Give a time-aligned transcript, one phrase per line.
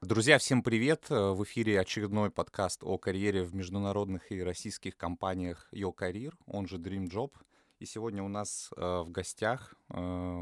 [0.00, 1.10] Друзья, всем привет!
[1.10, 6.76] В эфире очередной подкаст о карьере в международных и российских компаниях Yo Career, он же
[6.76, 7.32] Dream Job.
[7.80, 9.98] И сегодня у нас э, в гостях э,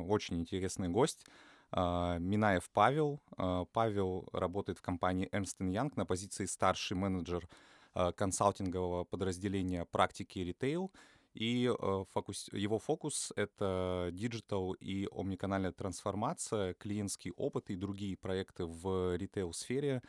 [0.09, 1.25] очень интересный гость
[1.73, 3.23] э, Минаев Павел.
[3.39, 7.49] Э, Павел работает в компании Ernst Young на позиции старший менеджер
[7.95, 10.93] э, консалтингового подразделения практики ритейл.
[11.37, 18.65] И э, фокус, его фокус— это digital и омниканальная трансформация, клиентский опыт и другие проекты
[18.65, 20.03] в ритейл-сфере,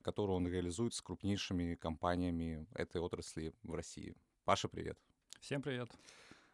[0.00, 4.14] которые он реализует с крупнейшими компаниями этой отрасли в России.
[4.46, 4.98] Паша, привет.
[5.40, 5.90] Всем привет.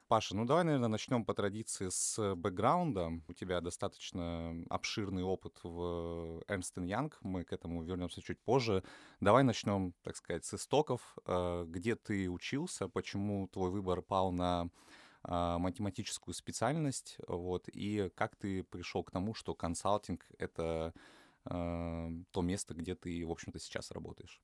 [0.08, 3.20] Паша, ну давай, наверное, начнем по традиции с бэкграунда.
[3.26, 8.84] У тебя достаточно обширный опыт в Ernst Young, мы к этому вернемся чуть позже.
[9.20, 11.18] Давай начнем, так сказать, с истоков.
[11.26, 14.70] Э, где ты учился, почему твой выбор пал на
[15.24, 20.94] а, математическую специальность, вот, и как ты пришел к тому, что консалтинг— это
[21.46, 24.40] э, то место, где ты, в общем-то, сейчас работаешь?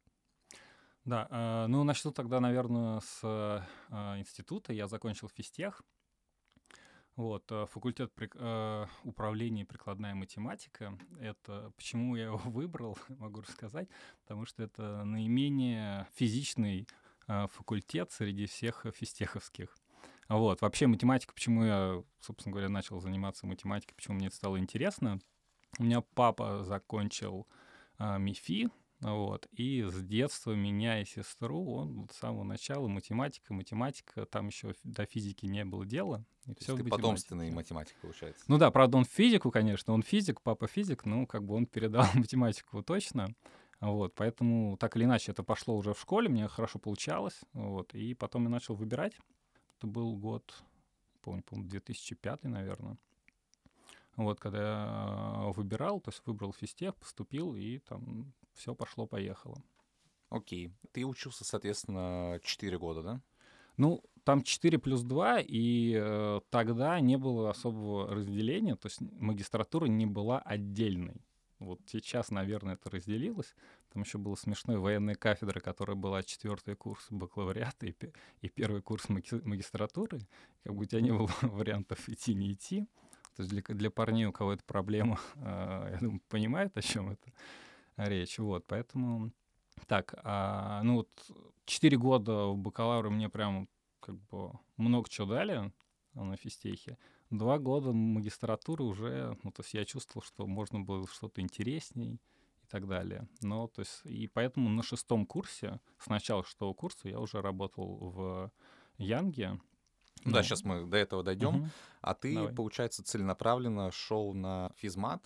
[1.04, 3.60] Да, э, ну начну тогда, наверное, с э,
[4.18, 4.72] института.
[4.72, 5.82] Я закончил физтех.
[7.16, 10.96] Вот, э, факультет при, э, управления прикладная математика.
[11.20, 13.88] Это почему я его выбрал, могу рассказать,
[14.22, 16.88] потому что это наименее физичный
[17.26, 19.76] э, факультет среди всех физтеховских.
[20.28, 25.18] Вот, вообще математика, почему я, собственно говоря, начал заниматься математикой, почему мне это стало интересно.
[25.78, 27.46] У меня папа закончил
[27.98, 28.70] э, МИФИ,
[29.02, 29.48] вот.
[29.50, 34.74] И с детства меня и сестру, он вот с самого начала математика, математика, там еще
[34.84, 36.24] до физики не было дела.
[36.46, 38.44] И все ты потомственный математик, получается.
[38.46, 42.06] Ну да, правда, он физику, конечно, он физик, папа физик, ну, как бы он передал
[42.14, 43.34] математику точно.
[43.80, 48.14] Вот, поэтому так или иначе это пошло уже в школе, мне хорошо получалось, вот, и
[48.14, 49.14] потом я начал выбирать.
[49.78, 50.62] Это был год,
[51.22, 52.96] помню, помню 2005, наверное.
[54.16, 59.62] Вот, когда я выбирал, то есть выбрал физтех, поступил, и там все пошло-поехало.
[60.28, 60.72] Окей.
[60.92, 63.20] Ты учился, соответственно, 4 года, да?
[63.76, 69.86] Ну, там 4 плюс 2, и э, тогда не было особого разделения, то есть магистратура
[69.86, 71.22] не была отдельной.
[71.58, 73.54] Вот сейчас, наверное, это разделилось.
[73.92, 77.94] Там еще была смешной военная кафедра, которая была четвертый курс бакалавриата и,
[78.40, 80.20] и первый курс магистратуры.
[80.64, 82.86] Как бы у тебя не было вариантов идти, не идти.
[83.36, 87.10] То есть для, для парней, у кого это проблема, э, я думаю, понимает, о чем
[87.10, 87.32] это
[87.96, 88.38] речь.
[88.38, 89.32] Вот, поэтому
[89.86, 91.08] так, а, ну вот
[91.64, 93.68] 4 года в бакалавре мне прям
[94.00, 95.72] как бы много чего дали
[96.14, 96.98] на физтехе.
[97.30, 102.20] Два года магистратуры уже, ну, то есть я чувствовал, что можно было что-то интересней
[102.62, 103.26] и так далее.
[103.40, 107.96] Но, то есть, и поэтому на шестом курсе, с начала шестого курса я уже работал
[107.98, 108.52] в
[108.98, 109.58] Янге,
[110.24, 111.56] да, да, сейчас мы до этого дойдем.
[111.56, 111.68] Угу.
[112.02, 112.54] А ты, Давай.
[112.54, 115.22] получается, целенаправленно шел на физмат,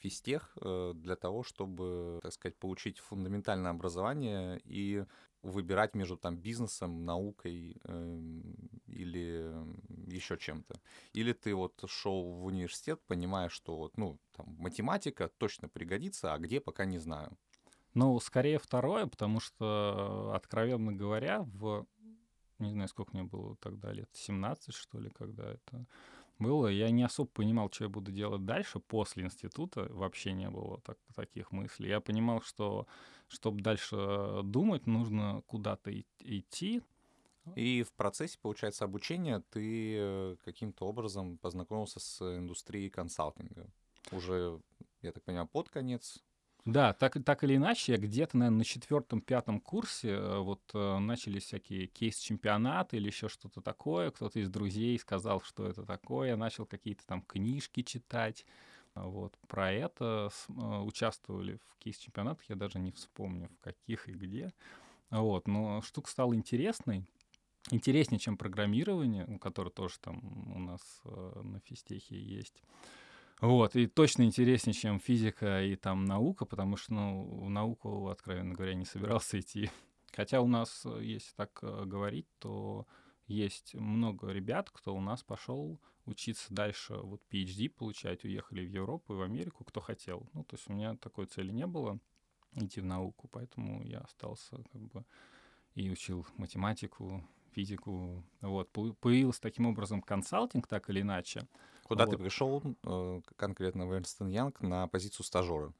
[0.00, 5.04] физтех э, для того, чтобы, так сказать, получить фундаментальное образование и
[5.42, 8.40] выбирать между там бизнесом, наукой э,
[8.86, 9.54] или
[10.06, 10.80] еще чем-то.
[11.12, 16.38] Или ты вот шел в университет, понимая, что вот, ну, там, математика точно пригодится, а
[16.38, 17.36] где, пока не знаю.
[17.94, 21.86] Ну, скорее второе, потому что, откровенно говоря, в
[22.58, 25.86] не знаю, сколько мне было тогда лет, 17, что ли, когда это
[26.38, 26.68] было.
[26.68, 29.88] Я не особо понимал, что я буду делать дальше после института.
[29.90, 31.88] Вообще не было так, таких мыслей.
[31.88, 32.86] Я понимал, что
[33.28, 36.82] чтобы дальше думать, нужно куда-то идти.
[37.54, 43.66] И в процессе, получается, обучения ты э, каким-то образом познакомился с индустрией консалтинга.
[44.12, 44.60] Уже,
[45.00, 46.22] я так понимаю, под конец
[46.68, 51.86] да, так, так или иначе, где-то, наверное, на четвертом-пятом курсе э, вот э, начались всякие
[51.86, 54.10] кейс-чемпионаты или еще что-то такое.
[54.10, 56.36] Кто-то из друзей сказал, что это такое.
[56.36, 58.44] Начал какие-то там книжки читать.
[58.94, 64.52] Вот, про это э, участвовали в кейс-чемпионатах, я даже не вспомню, в каких и где.
[65.08, 67.06] Вот, но штука стала интересной,
[67.70, 70.20] интереснее, чем программирование, которое тоже там
[70.54, 72.62] у нас на физтехе есть.
[73.40, 78.54] Вот, и точно интереснее, чем физика и там наука, потому что, ну, в науку, откровенно
[78.54, 79.70] говоря, не собирался идти.
[80.12, 82.86] Хотя у нас, э, если так э, говорить, то
[83.28, 89.14] есть много ребят, кто у нас пошел учиться дальше, вот PhD получать, уехали в Европу
[89.14, 90.28] и в Америку, кто хотел.
[90.32, 92.00] Ну, то есть у меня такой цели не было
[92.56, 95.04] идти в науку, поэтому я остался как бы
[95.74, 97.22] и учил математику,
[97.52, 98.24] физику.
[98.40, 101.46] Вот, появился таким образом консалтинг, так или иначе.
[101.88, 102.10] Куда вот.
[102.10, 105.72] ты пришел э, конкретно в Эрнст Янг на позицию стажера?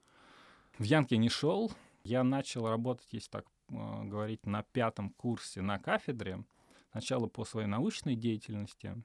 [0.79, 1.71] В Янг я не шел.
[2.03, 6.43] Я начал работать, если так э, говорить, на пятом курсе на кафедре.
[6.93, 8.97] Сначала по своей научной деятельности,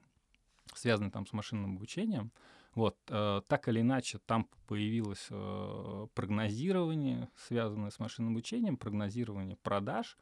[0.74, 2.32] связанной там с машинным обучением.
[2.74, 10.18] Вот, э, так или иначе, там появилось э, прогнозирование, связанное с машинным обучением, прогнозирование продаж.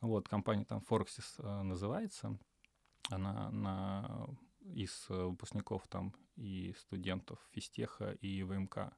[0.00, 2.38] Вот, компания там Forexis э, называется.
[3.10, 4.28] Она на,
[4.60, 8.92] из выпускников там и студентов физтеха и ВМК.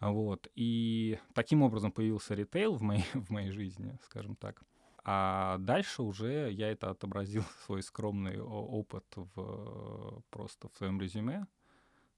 [0.00, 4.62] Вот, и таким образом появился ритейл в моей, в моей жизни, скажем так.
[5.04, 11.46] А дальше уже я это отобразил, свой скромный опыт в, просто в своем резюме.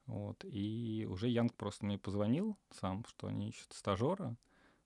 [0.06, 0.44] Вот.
[0.44, 4.36] И уже Янг просто мне позвонил сам, что они ищут стажера.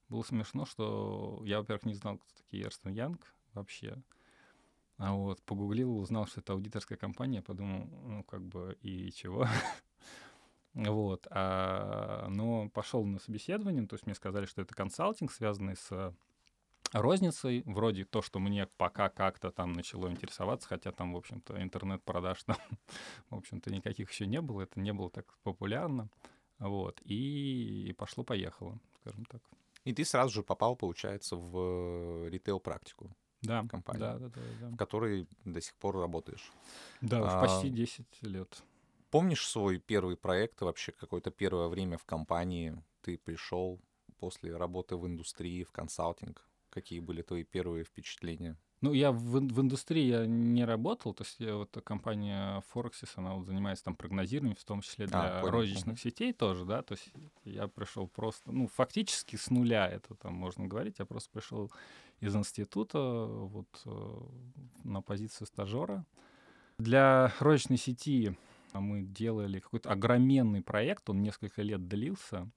[0.09, 4.03] Было смешно, что я, во-первых, не знал, кто такие Эрстон Янг вообще.
[4.97, 9.47] А вот погуглил, узнал, что это аудиторская компания, подумал, ну, как бы, и чего?
[10.75, 11.27] вот.
[11.31, 16.15] А, но пошел на собеседование, то есть мне сказали, что это консалтинг, связанный с
[16.93, 22.45] розницей, вроде то, что мне пока как-то там начало интересоваться, хотя там, в общем-то, интернет-продаж
[22.45, 22.57] там,
[23.31, 26.09] в общем-то, никаких еще не было, это не было так популярно,
[26.59, 29.43] вот, и пошло-поехало, скажем так.
[29.85, 33.15] И ты сразу же попал, получается, в ритейл-практику.
[33.45, 34.69] Да, компании, да, да, да, да.
[34.69, 36.53] в которой до сих пор работаешь.
[37.01, 38.63] Да, а, почти 10 лет.
[39.11, 43.81] Помнишь свой первый проект, вообще какое-то первое время в компании ты пришел
[44.19, 46.45] после работы в индустрии, в консалтинг?
[46.71, 48.57] Какие были твои первые впечатления?
[48.81, 53.35] Ну, я в, в индустрии я не работал, то есть я, вот компания Forexis, она
[53.35, 57.11] вот занимается там прогнозированием, в том числе для а, розничных сетей тоже, да, то есть
[57.45, 61.73] я пришел просто, ну, фактически с нуля это там можно говорить, я просто пришел
[62.21, 64.21] из института вот э,
[64.85, 66.05] на позицию стажера.
[66.79, 68.37] Для розничной сети
[68.73, 72.51] мы делали какой-то огроменный проект, он несколько лет длился,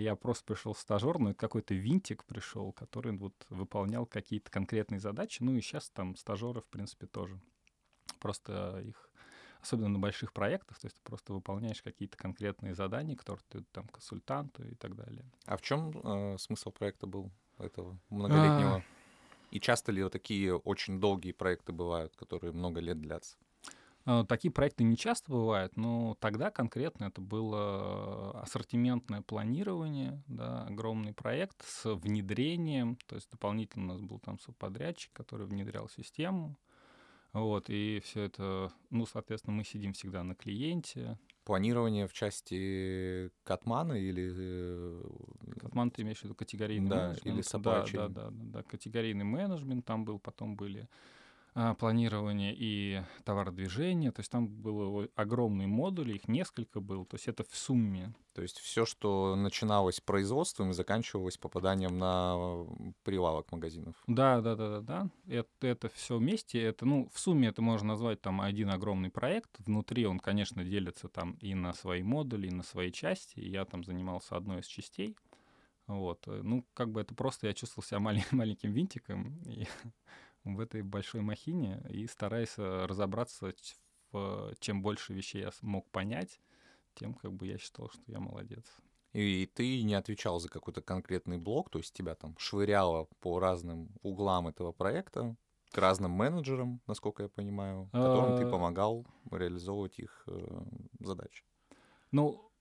[0.00, 5.42] я просто пришел стажер, ну, какой-то винтик пришел, который вот выполнял какие-то конкретные задачи.
[5.42, 7.38] Ну, и сейчас там стажеры, в принципе, тоже.
[8.18, 9.10] Просто их,
[9.60, 13.86] особенно на больших проектах, то есть ты просто выполняешь какие-то конкретные задания, которые ты там
[13.88, 15.24] консультанту и так далее.
[15.44, 18.76] А в чем э, смысл проекта был этого многолетнего?
[18.76, 18.82] А...
[19.50, 23.36] И часто ли вот такие очень долгие проекты бывают, которые много лет длятся?
[24.04, 31.12] А, такие проекты не часто бывают, но тогда конкретно это было ассортиментное планирование, да, огромный
[31.12, 36.56] проект с внедрением, то есть дополнительно у нас был там субподрядчик, который внедрял систему,
[37.32, 41.18] вот, и все это, ну, соответственно, мы сидим всегда на клиенте.
[41.44, 44.32] Планирование в части Катмана или...
[44.36, 45.02] Э,
[45.58, 47.26] Катман ты имеешь в виду категорийный да, менеджмент?
[47.26, 50.88] или supply да, да, да, да, да, категорийный менеджмент там был, потом были
[51.78, 54.10] планирования и товародвижения.
[54.10, 57.04] То есть там было огромные модули, их несколько было.
[57.04, 58.14] То есть это в сумме.
[58.34, 62.66] То есть все, что начиналось производством и заканчивалось попаданием на
[63.02, 63.94] прилавок магазинов.
[64.06, 65.10] Да, да, да, да, да.
[65.26, 66.62] Это, это все вместе.
[66.62, 69.50] Это, ну, в сумме это можно назвать там один огромный проект.
[69.58, 73.40] Внутри он, конечно, делится там и на свои модули, и на свои части.
[73.40, 75.16] Я там занимался одной из частей.
[75.86, 76.26] Вот.
[76.26, 79.38] Ну, как бы это просто я чувствовал себя малень, маленьким винтиком.
[79.44, 79.66] И
[80.44, 83.52] в этой большой махине и стараясь разобраться
[84.12, 86.40] в чем больше вещей я мог понять,
[86.94, 88.64] тем как бы я считал, что я молодец.
[89.12, 93.90] И ты не отвечал за какой-то конкретный блок, то есть тебя там швыряло по разным
[94.02, 95.36] углам этого проекта,
[95.70, 98.50] к разным менеджерам, насколько я понимаю, которым ты а.
[98.50, 100.64] помогал реализовывать их э,
[101.00, 101.44] задачи.
[102.10, 102.51] Ну,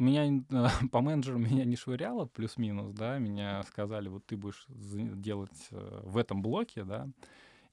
[0.00, 0.44] меня
[0.92, 6.16] по менеджеру меня не швыряло, плюс-минус, да, меня сказали, вот ты будешь делать э, в
[6.16, 7.08] этом блоке, да,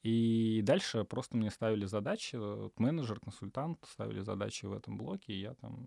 [0.02, 5.40] и дальше просто мне ставили задачи, вот менеджер, консультант ставили задачи в этом блоке, и
[5.40, 5.86] я там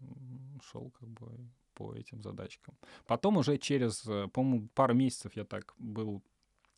[0.69, 1.27] шел как бы
[1.73, 2.75] по этим задачкам.
[3.05, 6.21] Потом уже через, э, по-моему, пару месяцев я так был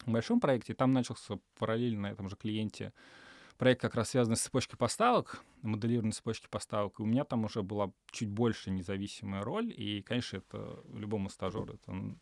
[0.05, 2.93] в большом проекте, там начался параллельно на этом же клиенте
[3.57, 6.99] проект как раз связанный с цепочкой поставок, моделированной цепочки поставок.
[6.99, 9.73] И у меня там уже была чуть больше независимая роль.
[9.75, 12.15] И, конечно, это любому стажеру это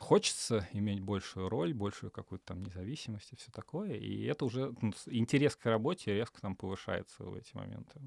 [0.00, 3.94] хочется иметь большую роль, большую какую-то там независимость и все такое.
[3.94, 8.00] И это уже ну, интерес к работе резко там повышается в эти моменты.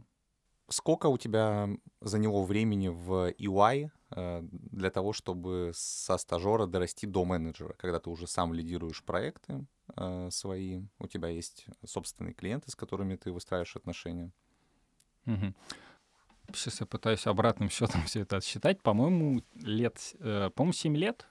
[0.73, 1.69] Сколько у тебя
[2.01, 8.09] заняло времени в EY э, для того, чтобы со стажера дорасти до менеджера, когда ты
[8.09, 13.75] уже сам лидируешь проекты э, свои, у тебя есть собственные клиенты, с которыми ты выстраиваешь
[13.75, 14.31] отношения?
[15.27, 15.53] Угу.
[16.55, 18.81] Сейчас я пытаюсь обратным счетом все это отсчитать.
[18.81, 21.27] По-моему, лет, э, по-моему, 7 лет.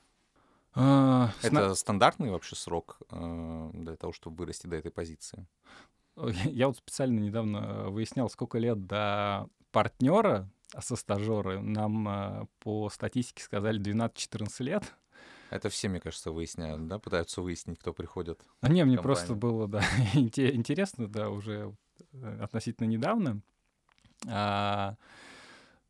[0.77, 5.49] Э, это стандартный вообще срок э, для того, чтобы вырасти до этой позиции?
[6.45, 11.61] Я вот специально недавно э, выяснял, сколько лет до партнера со стажера.
[11.61, 14.95] Нам э, по статистике сказали 12-14 лет.
[15.50, 16.99] Это все, мне кажется, выясняют, да?
[16.99, 18.40] Пытаются выяснить, кто приходит.
[18.61, 19.83] А не, мне просто было, да,
[20.14, 21.75] интересно, да, уже
[22.12, 23.42] э, относительно недавно.
[24.26, 24.97] А,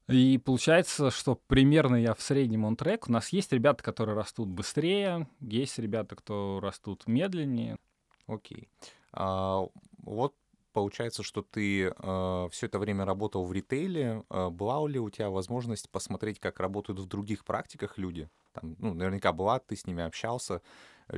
[0.08, 3.08] И получается, что примерно я в среднем он трек.
[3.08, 7.76] У нас есть ребята, которые растут быстрее, есть ребята, кто растут медленнее.
[8.26, 8.68] Окей.
[9.12, 9.66] А,
[10.02, 10.34] вот
[10.72, 14.24] получается, что ты э, все это время работал в ритейле.
[14.30, 18.28] Э, была ли у тебя возможность посмотреть, как работают в других практиках люди?
[18.52, 20.62] Там, ну, наверняка была, ты с ними общался.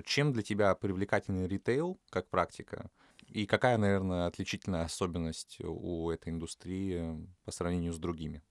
[0.04, 2.90] Чем для тебя привлекательный ритейл как практика?
[3.28, 8.42] И какая, наверное, отличительная особенность у этой индустрии по сравнению с другими?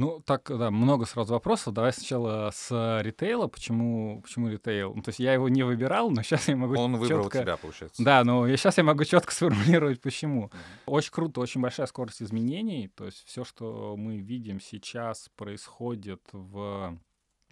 [0.00, 1.74] Ну, так, да, много сразу вопросов.
[1.74, 3.48] Давай сначала с ритейла.
[3.48, 4.94] Почему, почему ритейл?
[4.94, 7.42] Ну, то есть я его не выбирал, но сейчас я могу Он выбрал четко...
[7.42, 8.02] тебя, получается.
[8.02, 10.46] Да, но я, сейчас я могу четко сформулировать, почему.
[10.46, 10.82] Mm-hmm.
[10.86, 12.88] Очень круто, очень большая скорость изменений.
[12.88, 16.98] То есть все, что мы видим сейчас, происходит в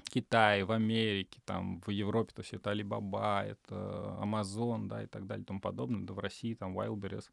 [0.04, 5.26] Китае, в Америке, там, в Европе, то есть это Alibaba, это Amazon, да, и так
[5.26, 7.26] далее, и тому подобное, да, в России, там, Wildberries,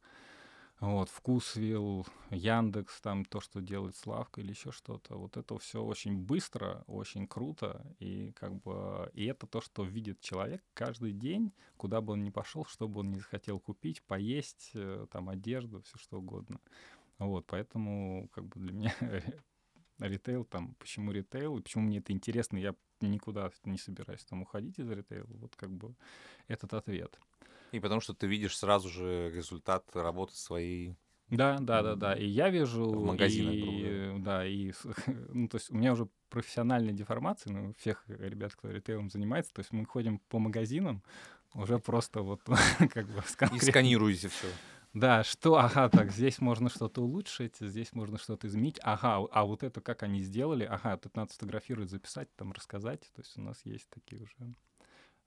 [0.82, 6.18] вот, Вкусвилл, Яндекс, там, то, что делает Славка или еще что-то, вот это все очень
[6.18, 12.02] быстро, очень круто, и как бы, и это то, что видит человек каждый день, куда
[12.02, 15.98] бы он ни пошел, что бы он ни захотел купить, поесть, э, там, одежду, все
[15.98, 16.60] что угодно.
[17.20, 18.94] Вот, поэтому, как бы, для меня
[20.00, 24.78] ритейл, там, почему ритейл, и почему мне это интересно, я никуда не собираюсь там уходить
[24.80, 25.96] из ритейла, вот как бы
[26.48, 27.18] этот ответ.
[27.72, 30.96] И потому что ты видишь сразу же результат работы своей
[31.30, 32.14] да, да, да, да.
[32.14, 32.86] И я вижу...
[32.86, 34.74] В магазинах, и, Да, и...
[35.34, 39.60] Ну, то есть у меня уже профессиональная деформация, ну, всех ребят, кто ритейлом занимается, то
[39.62, 41.02] есть мы ходим по магазинам,
[41.54, 42.42] уже просто вот
[42.94, 43.24] как бы...
[43.56, 44.48] И сканируете все.
[44.94, 49.64] Да, что, ага, так, здесь можно что-то улучшить, здесь можно что-то изменить, ага, а вот
[49.64, 53.60] это как они сделали, ага, тут надо сфотографировать, записать, там, рассказать, то есть у нас
[53.66, 54.56] есть такие уже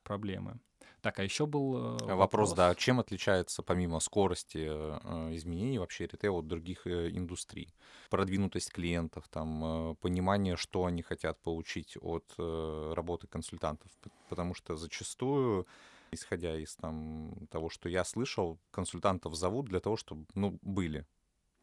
[0.05, 0.59] проблемы.
[1.01, 6.07] Так, а еще был э, вопрос, вопрос да, чем отличается помимо скорости э, изменений вообще
[6.07, 7.73] ритейл от других э, индустрий?
[8.11, 13.91] Продвинутость клиентов, там, э, понимание, что они хотят получить от э, работы консультантов,
[14.29, 15.67] потому что зачастую
[16.11, 21.07] исходя из там, того, что я слышал, консультантов зовут для того, чтобы ну, были.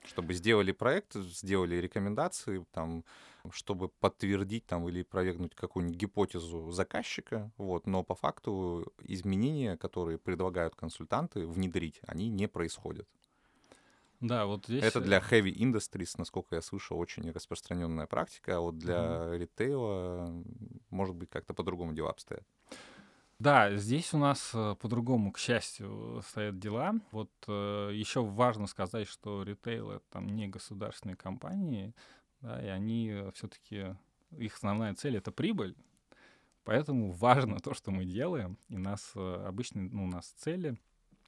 [0.07, 3.03] Чтобы сделали проект, сделали рекомендации, там,
[3.51, 7.51] чтобы подтвердить там, или провернуть какую-нибудь гипотезу заказчика.
[7.57, 7.87] Вот.
[7.87, 13.07] Но по факту изменения, которые предлагают консультанты внедрить, они не происходят.
[14.21, 14.83] Да, вот здесь...
[14.83, 19.37] Это для heavy industries, насколько я слышал, очень распространенная практика, а вот для mm-hmm.
[19.37, 20.43] ритейла,
[20.89, 22.45] может быть, как-то по-другому дела обстоят.
[23.39, 26.93] Да, здесь у нас э, по-другому, к счастью, стоят дела.
[27.11, 31.93] Вот э, еще важно сказать, что ритейл это там не государственные компании,
[32.39, 33.95] да, и они все-таки
[34.31, 35.75] их основная цель это прибыль.
[36.65, 40.79] Поэтому важно то, что мы делаем, и нас э, обычно, ну, у нас цели.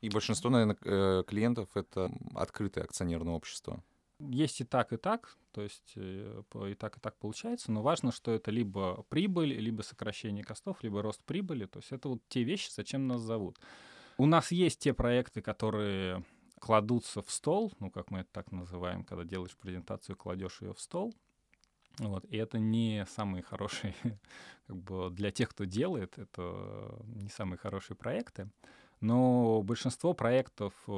[0.02, 3.84] И большинство, наверное, э, клиентов это открытое акционерное общество.
[4.19, 8.12] Есть и так, и так, то есть э, и так, и так получается, но важно,
[8.12, 12.43] что это либо прибыль, либо сокращение костов, либо рост прибыли, то есть это вот те
[12.43, 13.59] вещи, зачем нас зовут.
[14.17, 16.24] У нас есть те проекты, которые
[16.59, 20.81] кладутся в стол, ну, как мы это так называем, когда делаешь презентацию, кладешь ее в
[20.81, 21.13] стол,
[22.00, 23.93] вот, и это не самые хорошие,
[24.67, 28.50] как бы для тех, кто делает, это не самые хорошие проекты.
[29.00, 30.92] Но большинство проектов э,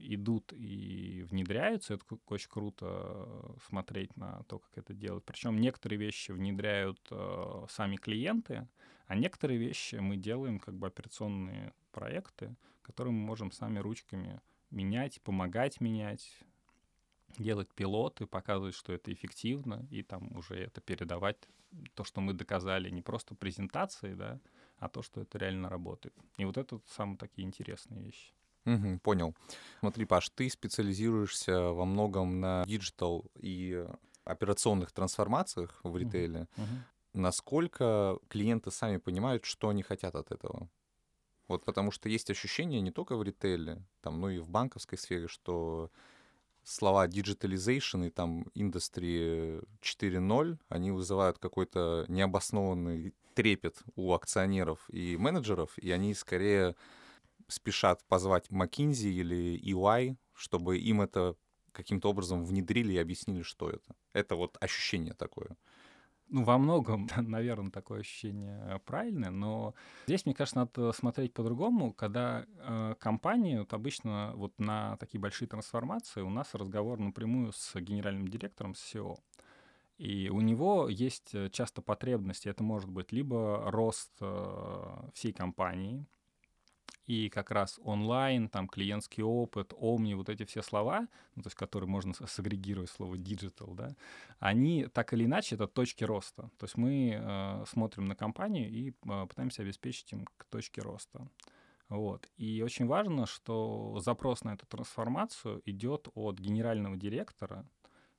[0.00, 1.94] идут и внедряются.
[1.94, 5.24] Это очень круто э, смотреть на то, как это делают.
[5.24, 8.68] Причем некоторые вещи внедряют э, сами клиенты,
[9.06, 15.22] а некоторые вещи мы делаем как бы операционные проекты, которые мы можем сами ручками менять,
[15.22, 16.30] помогать менять,
[17.38, 21.38] делать пилоты, показывать, что это эффективно, и там уже это передавать,
[21.94, 24.40] то, что мы доказали, не просто презентации, да,
[24.78, 26.14] а то, что это реально работает.
[26.36, 28.32] И вот это самые такие интересные вещи.
[28.66, 29.34] Угу, понял.
[29.80, 33.86] Смотри, Паш, ты специализируешься во многом на digital и
[34.24, 36.48] операционных трансформациях в ритейле.
[36.56, 36.72] Угу, угу.
[37.14, 40.68] Насколько клиенты сами понимают, что они хотят от этого?
[41.48, 45.28] Вот потому что есть ощущение не только в ритейле, там, но и в банковской сфере,
[45.28, 45.90] что
[46.68, 55.78] слова digitalization и там индустрии 4.0, они вызывают какой-то необоснованный трепет у акционеров и менеджеров,
[55.78, 56.74] и они скорее
[57.46, 61.36] спешат позвать McKinsey или EY, чтобы им это
[61.72, 63.94] каким-то образом внедрили и объяснили, что это.
[64.12, 65.56] Это вот ощущение такое.
[66.30, 69.74] Ну, во многом, наверное, такое ощущение правильное, но
[70.06, 71.92] здесь, мне кажется, надо смотреть по-другому.
[71.92, 77.74] Когда э, компании, вот обычно вот на такие большие трансформации у нас разговор напрямую с
[77.80, 79.16] генеральным директором, с SEO.
[79.96, 82.48] И у него есть э, часто потребности.
[82.48, 86.06] Это может быть либо рост э, всей компании,
[87.08, 91.56] и как раз онлайн, там клиентский опыт, омни, вот эти все слова, ну, то есть
[91.56, 93.96] которые можно сагрегировать слово digital, да,
[94.38, 96.50] они так или иначе это точки роста.
[96.58, 101.26] То есть мы э, смотрим на компанию и э, пытаемся обеспечить им к точке роста.
[101.88, 102.28] Вот.
[102.36, 107.64] И очень важно, что запрос на эту трансформацию идет от генерального директора,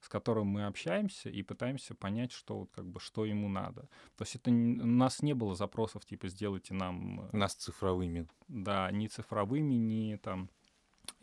[0.01, 3.83] с которым мы общаемся и пытаемся понять, что вот как бы что ему надо.
[4.15, 8.27] То есть это у нас не было запросов типа сделайте нам э, нас цифровыми.
[8.47, 10.49] Да, не цифровыми, не там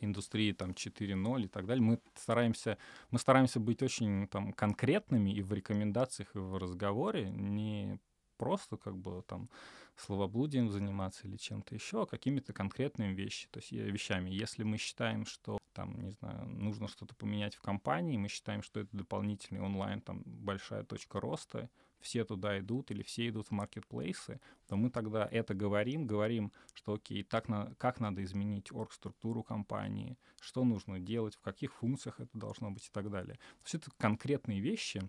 [0.00, 1.83] индустрии там 4.0 и так далее.
[1.83, 2.78] Мы стараемся,
[3.11, 7.99] мы стараемся быть очень там конкретными и в рекомендациях, и в разговоре, не
[8.37, 9.49] просто как бы там
[9.97, 13.50] словоблудием заниматься или чем-то еще, а какими-то конкретными вещами.
[13.52, 14.30] То есть вещами.
[14.30, 18.80] Если мы считаем, что там, не знаю, нужно что-то поменять в компании, мы считаем, что
[18.80, 21.68] это дополнительный онлайн, там, большая точка роста,
[22.00, 26.95] все туда идут или все идут в маркетплейсы, то мы тогда это говорим, говорим, что
[26.95, 32.30] окей, так на, как надо изменить оргструктуру компании, что нужно делать, в каких функциях это
[32.33, 33.35] должно быть и так далее.
[33.35, 35.02] То есть это конкретные вещи,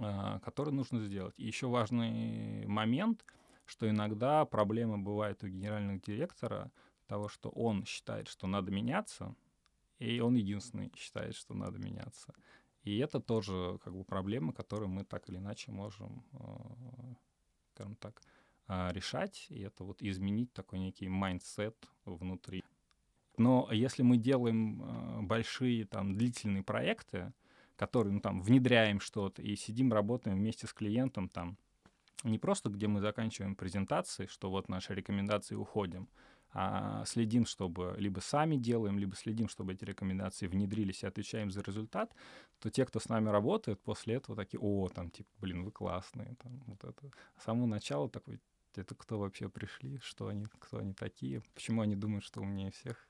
[0.00, 1.34] а, которые нужно сделать.
[1.36, 3.24] И еще важный момент,
[3.66, 6.72] что иногда проблемы бывают у генерального директора
[7.06, 9.36] того, что он считает, что надо меняться,
[10.02, 12.34] и он единственный считает, что надо меняться.
[12.82, 17.14] И это тоже как бы проблема, которую мы так или иначе можем, э,
[17.74, 18.20] скажем так,
[18.68, 19.46] э, решать.
[19.50, 22.64] И это вот изменить такой некий mindset внутри.
[23.36, 27.32] Но если мы делаем э, большие там длительные проекты,
[27.76, 31.56] которые, ну, там, внедряем что-то и сидим, работаем вместе с клиентом, там,
[32.24, 36.08] не просто где мы заканчиваем презентации, что вот наши рекомендации уходим,
[36.52, 41.62] а следим, чтобы либо сами делаем, либо следим, чтобы эти рекомендации внедрились и отвечаем за
[41.62, 42.14] результат,
[42.58, 46.36] то те, кто с нами работает, после этого такие, о, там, типа, блин, вы классные,
[46.42, 47.10] там, вот это.
[47.38, 48.40] С самого начала такой,
[48.74, 53.08] это кто вообще пришли, что они, кто они такие, почему они думают, что умнее всех.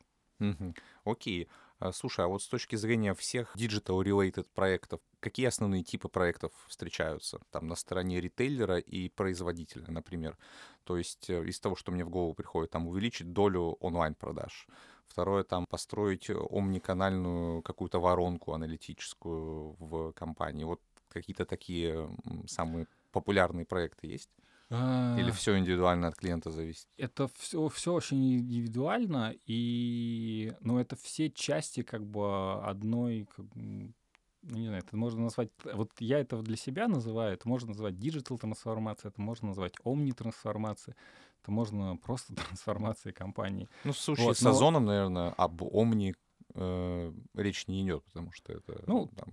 [1.04, 1.44] Окей.
[1.44, 7.41] А, слушай, а вот с точки зрения всех digital-related проектов, какие основные типы проектов встречаются
[7.51, 10.39] там на стороне ритейлера и производителя, например?
[10.85, 14.68] То есть э, из того, что мне в голову приходит, там увеличить долю онлайн-продаж.
[15.07, 20.64] Второе, там построить омниканальную какую-то воронку аналитическую в компании.
[20.64, 22.09] Вот какие-то такие
[22.47, 24.31] самые популярные проекты есть?
[24.72, 25.32] Или а.
[25.32, 26.87] все индивидуально от клиента зависит?
[26.96, 33.92] Это все, все очень индивидуально, и, ну, это все части как бы одной, как, ну,
[34.40, 38.38] не знаю, это можно назвать, вот я это для себя называю, это можно назвать digital
[38.38, 40.96] трансформация, это можно назвать omni трансформация,
[41.42, 43.68] это можно просто трансформация компании.
[43.85, 44.92] Ну, в случае вот, с Озоном, но...
[44.92, 46.14] наверное, об omni
[46.54, 49.28] э, речь не идет, потому что это ну, там,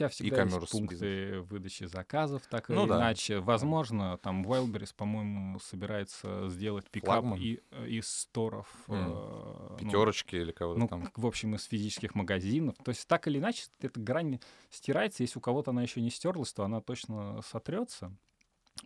[0.00, 1.50] тебя всегда есть пункты бизнес.
[1.50, 2.98] выдачи заказов, так ну, или да.
[2.98, 3.40] иначе.
[3.40, 8.68] Возможно, там Wildberries, по-моему, собирается сделать pick-up и, э, из store ов.
[8.88, 9.74] Мм.
[9.74, 11.10] Э, Пятерочки ну, или кого-то ну, там.
[11.14, 12.76] В общем, из физических магазинов.
[12.82, 15.22] То есть так или иначе эта грань стирается.
[15.22, 18.16] Если у кого-то она еще не стерлась, то она точно сотрется.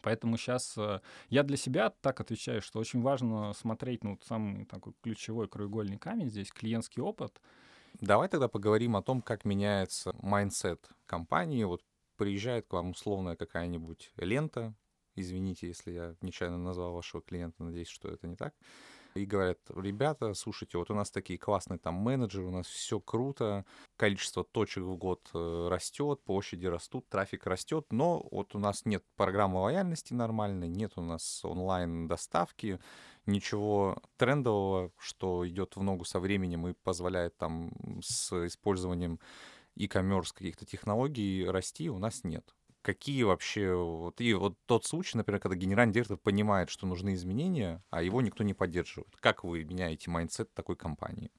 [0.03, 4.95] Поэтому сейчас э, я для себя так отвечаю, что очень важно смотреть, ну, самый такой
[5.03, 7.41] ключевой краеугольный камень здесь, клиентский опыт—
[8.01, 11.65] Давай тогда поговорим о том, как меняется mindset компании.
[11.65, 11.83] Вот
[12.17, 14.75] приезжает к вам условная какая-нибудь лента,
[15.15, 18.55] извините, если я нечаянно назвал вашего клиента, надеюсь, что это не так,
[19.15, 23.65] и говорят, ребята, слушайте, вот у нас такие классные там менеджеры, у нас все круто,
[23.97, 29.05] количество точек в год э, растет, площади растут, трафик растет, но вот у нас нет
[29.17, 32.81] программы лояльности нормальной, нет у нас онлайн-доставки,
[33.27, 37.73] ничего трендового, что идет в ногу со временем и позволяет там
[38.03, 39.21] с использованием
[39.77, 42.53] e-commerce каких-то технологий расти, у нас нет.
[42.85, 43.75] Какие вообще...
[43.75, 48.21] Вот, и вот тот случай, например, когда генеральный директор понимает, что нужны изменения, а его
[48.21, 49.17] никто не поддерживает.
[49.21, 51.31] Как вы меняете mindset такой компании?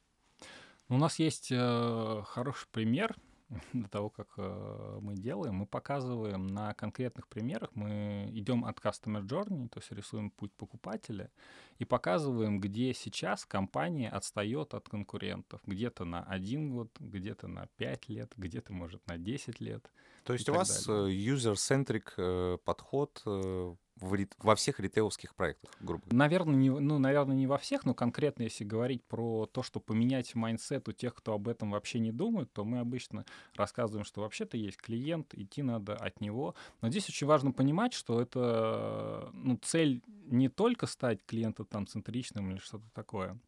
[0.89, 3.15] У нас есть э, хороший пример
[3.73, 9.21] до того, как э, мы делаем, мы показываем на конкретных примерах, мы идем от Customer
[9.21, 11.29] Journey, то есть рисуем путь покупателя,
[11.77, 15.61] и показываем, где сейчас компания отстает от конкурентов.
[15.67, 19.91] Где-то на один год, где-то на пять лет, где-то, может, на 10 лет.
[20.25, 21.31] То есть у вас далее.
[21.31, 26.17] Э, user-centric э, подход э, во всех ритейловских проектах, грубо говоря?
[26.17, 30.33] Наверное, не, ну, наверное, не во всех, но конкретно если говорить про то, что поменять
[30.33, 33.23] mindset у тех, кто об этом вообще не думает, то мы обычно
[33.55, 36.55] рассказываем, что вообще-то есть клиент, идти надо от него.
[36.81, 42.49] Но здесь очень важно понимать, что это ну, цель не только стать клиентом там центричным
[42.51, 43.39] или что-то такое,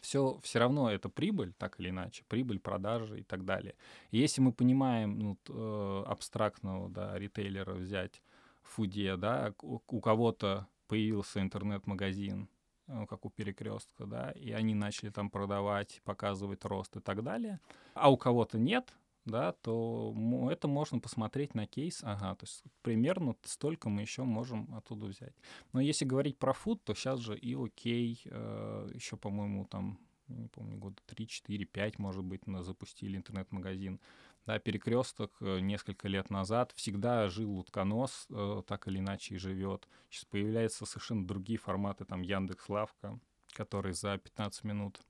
[0.00, 3.74] все, все равно это прибыль, так или иначе, прибыль, продажи и так далее.
[4.10, 8.22] И если мы понимаем ну, э, абстрактного да, ритейлера взять,
[8.62, 12.48] фуде, да, у, у кого-то появился интернет-магазин,
[12.86, 17.60] э, как у перекрестка, да, и они начали там продавать, показывать рост и так далее,
[17.94, 18.92] а у кого-то нет,
[19.24, 20.14] да, то
[20.50, 25.34] это можно посмотреть на кейс, ага, то есть примерно столько мы еще можем оттуда взять.
[25.72, 30.48] Но если говорить про фуд, то сейчас же и окей, э, еще, по-моему, там, не
[30.48, 34.00] помню, года 3, 4, 5, может быть, запустили интернет-магазин.
[34.46, 39.86] Да, перекресток э, несколько лет назад всегда жил утконос, э, так или иначе и живет.
[40.08, 43.20] Сейчас появляются совершенно другие форматы, там Яндекс Лавка,
[43.52, 45.00] который за 15 минут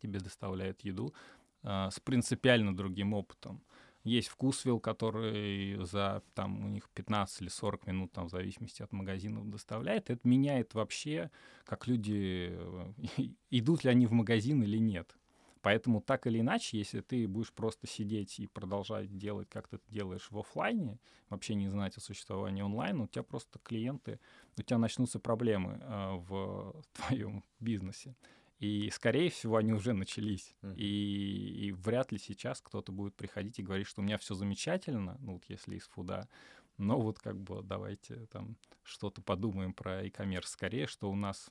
[0.00, 1.14] тебе доставляет еду
[1.66, 3.62] с принципиально другим опытом.
[4.06, 8.92] Есть вкусвилл, который за там у них 15 или 40 минут, там, в зависимости от
[8.92, 10.10] магазинов, доставляет.
[10.10, 11.32] Это меняет вообще,
[11.64, 12.92] как люди, э,
[13.50, 15.16] идут ли они в магазин или нет.
[15.60, 20.28] Поэтому так или иначе, если ты будешь просто сидеть и продолжать делать, как ты делаешь
[20.30, 24.20] в офлайне, вообще не знать о существовании онлайн, у тебя просто клиенты,
[24.56, 28.14] у тебя начнутся проблемы э, в твоем бизнесе.
[28.58, 30.54] И, скорее всего, они уже начались.
[30.62, 30.76] Mm-hmm.
[30.76, 35.18] И, и вряд ли сейчас кто-то будет приходить и говорить, что у меня все замечательно,
[35.20, 36.28] ну вот если из фуда,
[36.78, 40.46] но вот как бы давайте там что-то подумаем про e-commerce.
[40.46, 41.50] Скорее, что у нас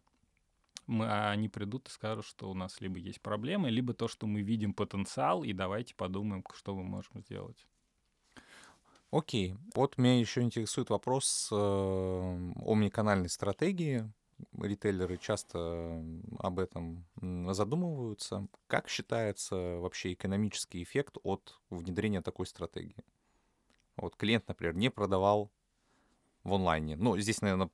[0.87, 4.27] мы, а они придут и скажут, что у нас либо есть проблемы, либо то, что
[4.27, 7.65] мы видим потенциал, и давайте подумаем, что мы можем сделать.
[9.11, 9.55] Окей.
[9.73, 14.11] Вот меня еще интересует вопрос э, омниканальной стратегии
[14.59, 16.03] ритейлеры часто
[16.39, 17.05] об этом
[17.53, 18.47] задумываются.
[18.67, 23.03] Как считается вообще экономический эффект от внедрения такой стратегии?
[23.97, 25.51] Вот клиент, например, не продавал
[26.43, 26.95] в онлайне.
[26.95, 27.69] Ну, здесь, наверное,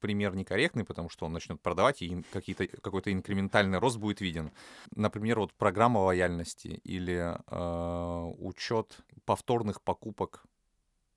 [0.00, 4.50] пример некорректный, потому что он начнет продавать, и какие-то, какой-то инкрементальный рост будет виден.
[4.94, 10.44] Например, вот программа лояльности или э, учет повторных покупок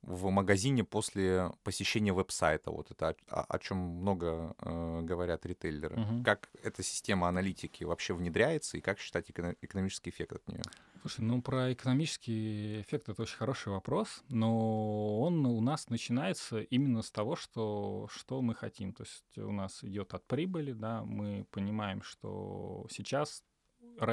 [0.06, 2.70] в магазине после посещения веб-сайта.
[2.70, 6.00] Вот это о, о чем много э, говорят ритейлеры.
[6.00, 6.24] Угу.
[6.24, 10.62] Как эта система аналитики вообще внедряется и как считать эко- экономический эффект от нее?
[11.00, 17.02] Слушай, ну про экономический эффект это очень хороший вопрос, но он у нас начинается именно
[17.02, 18.92] с того, что, что мы хотим.
[18.92, 23.42] То есть у нас идет от прибыли, да, мы понимаем, что сейчас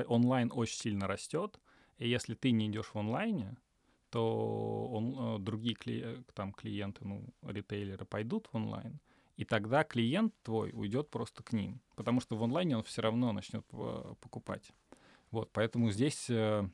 [0.08, 1.60] онлайн очень сильно растет,
[1.98, 3.58] и если ты не идешь в онлайне,
[4.14, 9.00] то он, э, другие кли, там, клиенты, ну, ритейлеры пойдут в онлайн,
[9.38, 13.32] и тогда клиент твой уйдет просто к ним, потому что в онлайне он все равно
[13.32, 14.72] начнет э, покупать.
[15.32, 16.70] Вот, поэтому здесь э,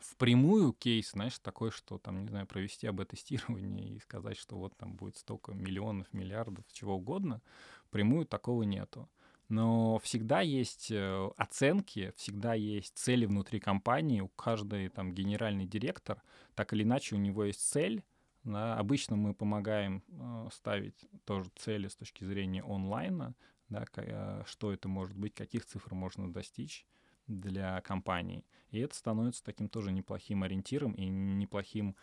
[0.00, 4.94] впрямую кейс, знаешь, такой, что там, не знаю, провести АБ-тестирование и сказать, что вот там
[4.94, 7.42] будет столько миллионов, миллиардов, чего угодно,
[7.84, 9.10] впрямую такого нету
[9.52, 14.22] но всегда есть э, оценки, всегда есть цели внутри компании.
[14.22, 16.22] У каждой там генеральный директор,
[16.54, 18.02] так или иначе, у него есть цель.
[18.44, 18.78] Да.
[18.78, 23.34] Обычно мы помогаем э, ставить тоже цели с точки зрения онлайна,
[23.68, 26.86] да, э, что это может быть, каких цифр можно достичь
[27.26, 28.46] для компании.
[28.70, 31.94] И это становится таким тоже неплохим ориентиром и неплохим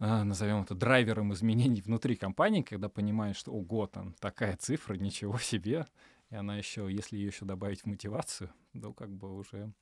[0.00, 5.86] назовем это драйвером изменений внутри компании, когда понимаешь, что ого, там такая цифра, ничего себе,
[6.34, 9.72] и она еще, если ее еще добавить в мотивацию, то как бы уже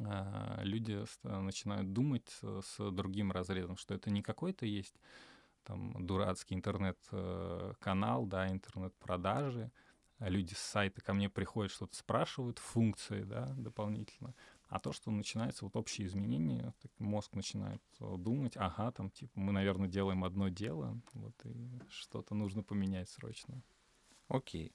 [0.00, 4.96] а, люди начинают думать с другим разрезом, что это не какой-то есть
[5.62, 9.70] там дурацкий интернет-канал, да, интернет-продажи,
[10.18, 14.34] люди с сайта ко мне приходят, что-то спрашивают, функции, да, дополнительно,
[14.66, 19.88] а то, что начинается вот общие изменения, мозг начинает думать, ага, там, типа, мы, наверное,
[19.88, 23.62] делаем одно дело, вот, и что-то нужно поменять срочно.
[24.26, 24.72] Окей.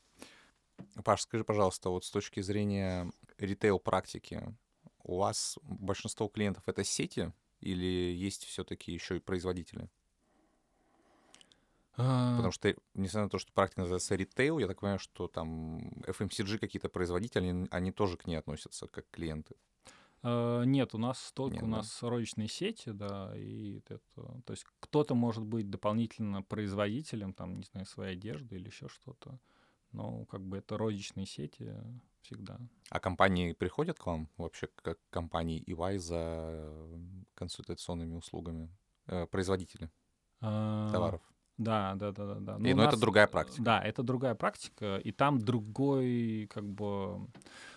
[1.03, 4.55] Паш, скажи, пожалуйста, вот с точки зрения ритейл-практики,
[5.03, 9.89] у вас большинство клиентов это сети или есть все-таки еще и производители?
[11.97, 12.35] А.
[12.35, 16.57] Потому что, несмотря на то, что практика называется ритейл, я так понимаю, что там FMCG
[16.57, 19.55] какие-то производители, они, они тоже к ней относятся как клиенты.
[20.23, 22.09] Uh, нет, у нас только нет, у нас да?
[22.09, 23.99] розничные сети, да, и это,
[24.45, 29.39] то есть кто-то может быть дополнительно производителем, там, не знаю, своей одежды или еще что-то
[29.91, 31.73] но как бы это розничные сети
[32.21, 32.59] всегда.
[32.89, 36.87] А компании приходят к вам вообще, как компании EY за
[37.35, 38.69] консультационными услугами?
[39.07, 39.89] Э, производители
[40.39, 41.21] а, товаров?
[41.57, 42.35] Да, да, да, да.
[42.39, 42.57] да.
[42.57, 43.61] Но, и, но нас, это другая практика.
[43.61, 47.27] Да, это другая практика, и там другой, как бы,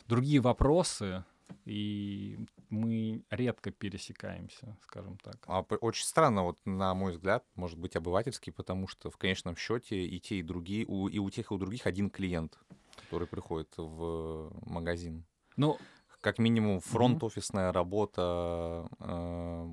[0.07, 1.25] другие вопросы,
[1.65, 2.39] и
[2.75, 5.37] мы редко пересекаемся, скажем так.
[5.47, 10.05] А очень странно, вот на мой взгляд, может быть обывательский, потому что в конечном счете
[10.05, 12.59] и те, и другие, у, и у тех, и у других один клиент,
[12.97, 15.25] который приходит в магазин.
[15.57, 15.79] Ну,
[16.21, 17.73] как минимум фронт-офисная mm-hmm.
[17.73, 19.73] работа э,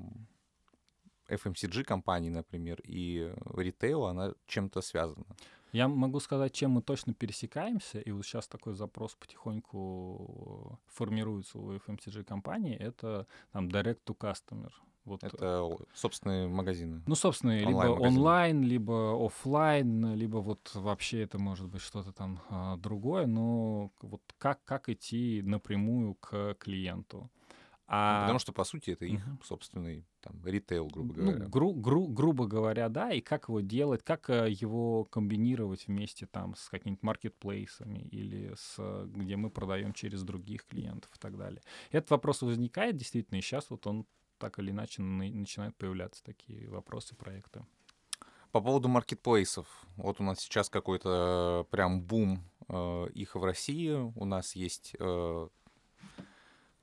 [1.28, 5.26] FMCG компаний, например, и ритейла, она чем-то связана.
[5.72, 11.72] Я могу сказать, чем мы точно пересекаемся, и вот сейчас такой запрос потихоньку формируется у
[11.72, 14.70] FMCG компании, это там direct to customer.
[15.04, 15.24] Вот.
[15.24, 17.02] Это собственные магазины.
[17.06, 22.76] Ну, собственные, либо онлайн, либо офлайн, либо вот вообще это может быть что-то там а,
[22.76, 27.30] другое, но вот как, как идти напрямую к клиенту.
[27.92, 28.22] Ну, а...
[28.22, 29.44] Потому что, по сути, это их uh-huh.
[29.44, 31.44] собственный там, ритейл, грубо ну, говоря.
[31.44, 36.24] Ну, гру- гру- грубо говоря, да, и как его делать, как э, его комбинировать вместе
[36.24, 41.60] там с какими-то маркетплейсами или с, где мы продаем через других клиентов и так далее.
[41.90, 44.06] Этот вопрос возникает действительно, и сейчас вот он
[44.38, 47.62] так или иначе начинают появляться такие вопросы, проекты.
[48.52, 49.66] По поводу маркетплейсов.
[49.96, 53.92] Вот у нас сейчас какой-то прям бум э, их в России.
[53.92, 55.48] У нас есть э,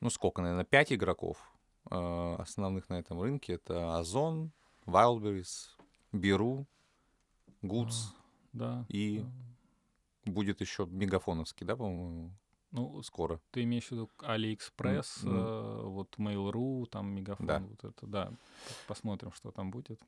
[0.02, 1.38] ну сколько, наверное, пять игроков
[1.90, 3.54] э, основных на этом рынке.
[3.54, 4.52] Это Озон,
[4.86, 5.70] Wildberries,
[6.12, 6.66] Беру,
[7.62, 8.14] Goods а,
[8.54, 9.26] да, и
[10.26, 10.32] да.
[10.32, 12.32] будет еще мегафоновский, да, по-моему,
[12.72, 13.42] ну, скоро.
[13.52, 15.28] Ты имеешь в виду AliExpress, mm.
[15.28, 17.60] э, вот Mail.ru, там Мегафон, да.
[17.60, 18.32] вот это, да.
[18.88, 20.00] Посмотрим, что там будет.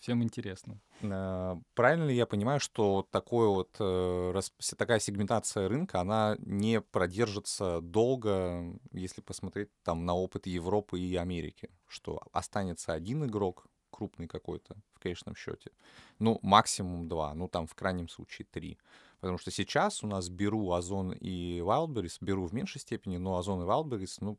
[0.00, 0.80] Всем интересно.
[1.02, 4.40] Э, правильно ли я понимаю, что такое вот, э,
[4.78, 11.68] такая сегментация рынка, она не продержится долго, если посмотреть там на опыт Европы и Америки,
[11.86, 15.70] что останется один игрок, крупный какой-то в конечном счете,
[16.18, 18.78] ну, максимум два, ну, там в крайнем случае три.
[19.20, 23.62] Потому что сейчас у нас беру Озон и Wildberries, беру в меньшей степени, но Озон
[23.62, 24.38] и Wildberries, ну,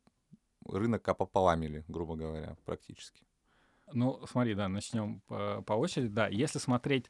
[0.66, 3.22] рынок опополамили, грубо говоря, практически.
[3.94, 6.08] Ну, смотри, да, начнем по, по очереди.
[6.10, 7.10] Да, если смотреть,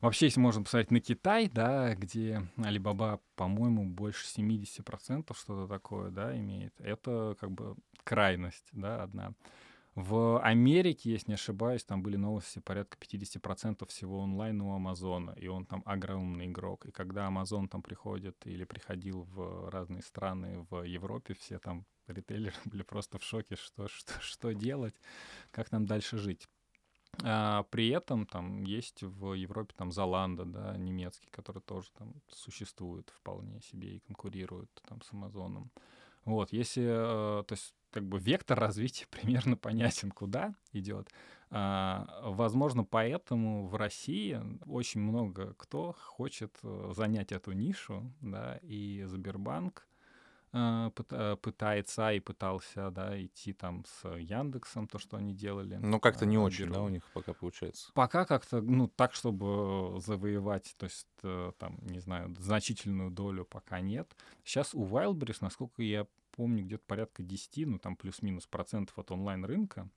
[0.00, 6.36] вообще, если можно посмотреть на Китай, да, где Alibaba, по-моему, больше 70% что-то такое, да,
[6.36, 9.34] имеет, это как бы крайность, да, одна.
[9.94, 15.48] В Америке, если не ошибаюсь, там были новости порядка 50% всего онлайн у Амазона, и
[15.48, 16.86] он там огромный игрок.
[16.86, 22.56] И когда Амазон там приходит или приходил в разные страны в Европе, все там ритейлеры
[22.64, 24.94] были просто в шоке, что, что, что делать,
[25.50, 26.48] как нам дальше жить.
[27.22, 33.10] А при этом там есть в Европе там Золанда, да, немецкий, который тоже там существует
[33.10, 35.70] вполне себе и конкурирует там с Амазоном.
[36.24, 41.10] Вот, если, э, то есть, как бы вектор развития примерно понятен, куда идет.
[41.50, 49.02] А, возможно, поэтому в России очень много кто хочет э, занять эту нишу, да, и
[49.06, 49.86] Сбербанк
[50.52, 55.76] пытается и пытался, да, идти там с Яндексом, то, что они делали.
[55.76, 57.90] Ну, как-то не очень, да, у них пока получается.
[57.94, 61.06] Пока как-то, ну, так, чтобы завоевать, то есть,
[61.58, 64.14] там, не знаю, значительную долю пока нет.
[64.44, 69.88] Сейчас у Wildberries, насколько я помню, где-то порядка 10, ну там плюс-минус процентов от онлайн-рынка.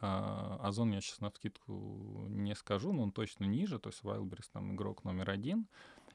[0.00, 4.48] А, Озон я сейчас на вскидку не скажу, но он точно ниже, то есть Wildberries
[4.52, 5.66] там игрок номер один.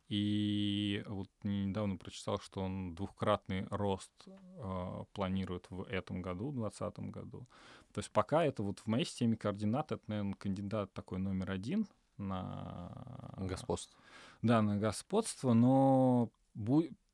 [0.10, 7.00] И вот недавно прочитал, что он двухкратный рост э, планирует в этом году, в 2020
[7.12, 7.48] году.
[7.94, 11.88] То есть пока это вот в моей системе координат, это, наверное, кандидат такой номер один
[12.18, 13.36] на...
[13.38, 14.00] Господство.
[14.42, 16.32] Да, на господство, но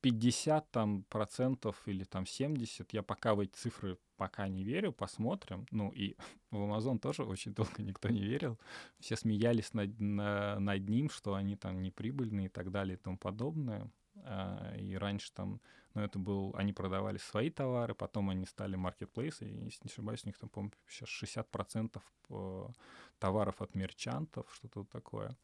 [0.06, 5.66] 50 там, процентов или там 70, я пока в эти цифры пока не верю, посмотрим.
[5.72, 6.16] Ну и
[6.52, 8.60] в Amazon тоже очень долго никто не верил.
[9.00, 13.18] Все смеялись над, на, над ним, что они там неприбыльные и так далее и тому
[13.18, 13.90] подобное.
[14.18, 15.60] А, и раньше там,
[15.96, 20.24] ну это был, они продавали свои товары, потом они стали маркетплейсы, и, если не ошибаюсь,
[20.24, 22.68] у них там, по-моему, сейчас 60% э,
[23.18, 25.36] товаров от мерчантов, что-то такое.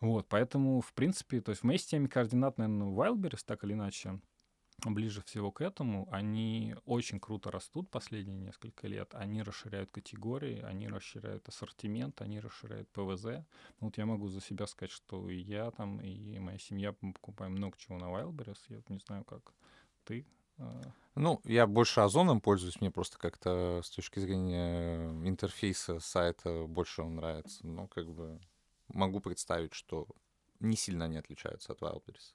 [0.00, 4.18] Вот, поэтому, в принципе, то есть в моей системе координат, наверное, Wildberries, так или иначе,
[4.88, 9.14] ближе всего к этому, они очень круто растут последние несколько лет.
[9.14, 13.24] Они расширяют категории, они расширяют ассортимент, они расширяют ПВЗ.
[13.24, 17.52] Ну, вот я могу за себя сказать, что и я там, и моя семья покупаем
[17.52, 18.60] много чего на Wildberries.
[18.68, 19.52] Я не знаю, как
[20.04, 20.26] ты.
[20.56, 20.80] А.
[21.14, 27.16] Ну, я больше Озоном пользуюсь, мне просто как-то с точки зрения интерфейса сайта больше он
[27.16, 27.66] нравится.
[27.66, 28.40] Ну, как бы
[28.92, 30.06] могу представить, что
[30.60, 32.34] не сильно они отличаются от Wildberries.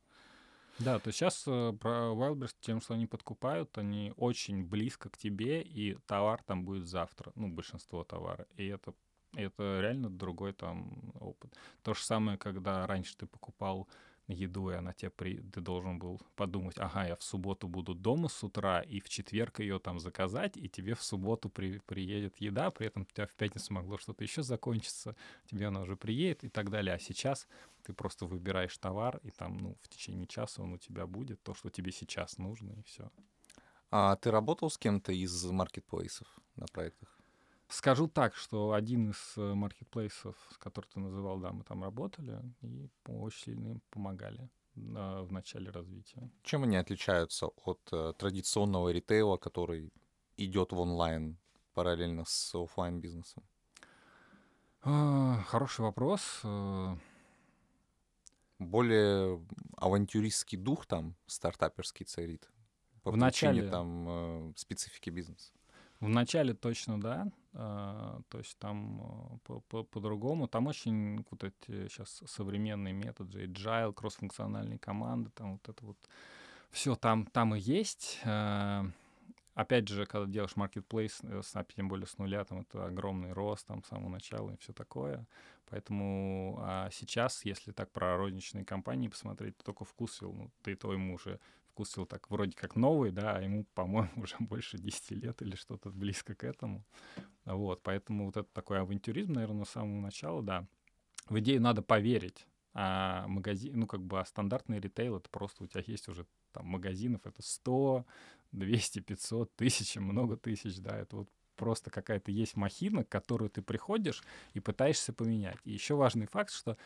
[0.79, 5.61] Да, то сейчас э, про Wildberries тем, что они подкупают, они очень близко к тебе,
[5.61, 8.45] и товар там будет завтра, ну, большинство товара.
[8.57, 8.93] И это,
[9.35, 11.53] это реально другой там опыт.
[11.81, 13.87] То же самое, когда раньше ты покупал
[14.27, 15.37] еду, и она тебе при...
[15.37, 19.59] ты должен был подумать, ага, я в субботу буду дома с утра, и в четверг
[19.59, 21.79] ее там заказать, и тебе в субботу при...
[21.79, 25.95] приедет еда, при этом у тебя в пятницу могло что-то еще закончиться, тебе она уже
[25.95, 26.95] приедет и так далее.
[26.95, 27.47] А сейчас
[27.83, 31.53] ты просто выбираешь товар, и там, ну, в течение часа он у тебя будет, то,
[31.53, 33.11] что тебе сейчас нужно, и все.
[33.91, 37.14] А ты работал с кем-то из маркетплейсов на проектах?
[37.67, 42.89] Скажу так, что один из э, маркетплейсов, который ты называл, да, мы там работали и
[43.07, 44.49] очень сильно им помогали
[44.95, 46.29] а, в начале развития.
[46.43, 49.91] Чем они отличаются от э, традиционного ритейла, который
[50.37, 51.37] идет в онлайн
[51.73, 53.43] параллельно с офлайн бизнесом?
[54.81, 56.41] А, хороший вопрос.
[56.43, 56.95] Э.
[58.59, 59.43] Более
[59.75, 62.49] авантюристский дух там стартаперский царит
[63.03, 65.51] по В причине начале- там э, специфики бизнеса.
[65.99, 70.47] В начале точно да, то есть там э, по- по- по-другому.
[70.47, 75.97] Там очень вот эти сейчас современные методы, agile, кроссфункциональные команды, там вот это вот
[76.71, 78.19] все там, там и есть.
[78.25, 78.85] А,
[79.55, 83.65] Опять же, когда делаешь маркетплейс, э, а тем более с нуля, там это огромный рост
[83.65, 85.25] там с самого начала и все такое.
[85.69, 90.91] Поэтому а сейчас, если так про розничные компании посмотреть, то только вкусвил, ну, ты то
[90.91, 91.39] ему уже
[91.75, 95.89] вкусвил так вроде как новый, да, а ему, по-моему, уже больше 10 лет или что-то
[95.89, 96.85] близко к этому.
[97.43, 100.65] Вот, поэтому вот это такой авантюризм, наверное, с самого начала, да.
[101.27, 102.47] В идею надо поверить.
[102.73, 106.65] А магазин, ну, как бы, а стандартный ритейл, это просто у тебя есть уже там
[106.65, 108.05] магазинов, это 100,
[108.51, 113.61] 200, 500, тысячи, много тысяч, да, это вот просто какая-то есть махина, к которую ты
[113.61, 115.57] приходишь и пытаешься поменять.
[115.63, 116.77] И еще важный факт, что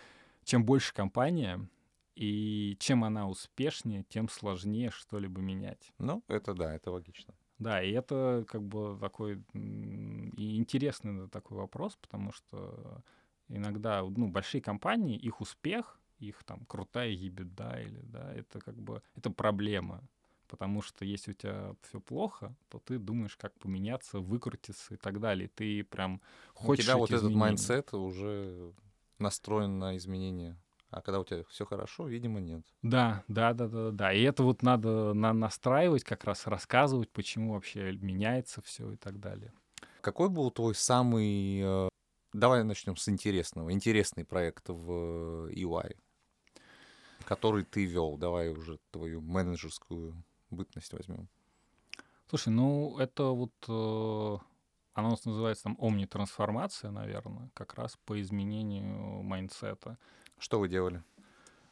[0.43, 1.67] чем больше компания,
[2.15, 5.91] и чем она успешнее, тем сложнее что-либо менять.
[5.97, 7.33] Ну, это да, это логично.
[7.57, 13.03] Да, и это как бы такой и интересный такой вопрос, потому что
[13.49, 19.01] иногда ну, большие компании, их успех, их там крутая EBITDA или да, это как бы
[19.15, 20.07] это проблема.
[20.47, 25.19] Потому что если у тебя все плохо, то ты думаешь, как поменяться, выкрутиться и так
[25.19, 25.47] далее.
[25.47, 26.21] Ты прям
[26.55, 28.73] У хочешь тебя вот эти этот mindset уже
[29.19, 30.57] настроен на изменения.
[30.89, 32.63] А когда у тебя все хорошо, видимо, нет.
[32.81, 34.13] Да, да, да, да, да.
[34.13, 39.19] И это вот надо на- настраивать, как раз рассказывать, почему вообще меняется все и так
[39.19, 39.53] далее.
[40.01, 41.61] Какой был твой самый...
[41.63, 41.89] э,
[42.33, 43.71] Давай начнем с интересного.
[43.71, 45.95] Интересный проект в э, EY,
[47.25, 48.17] который ты вел.
[48.17, 50.15] Давай уже твою менеджерскую
[50.49, 51.27] бытность возьмем.
[52.29, 54.37] Слушай, ну это вот э,
[54.93, 59.97] оно у нас называется там omni-трансформация, наверное, как раз по изменению mindset а.
[60.39, 61.03] Что вы делали?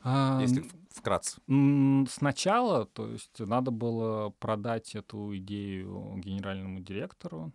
[0.03, 1.41] Если вкратце.
[2.09, 7.53] Сначала, то есть надо было продать эту идею генеральному директору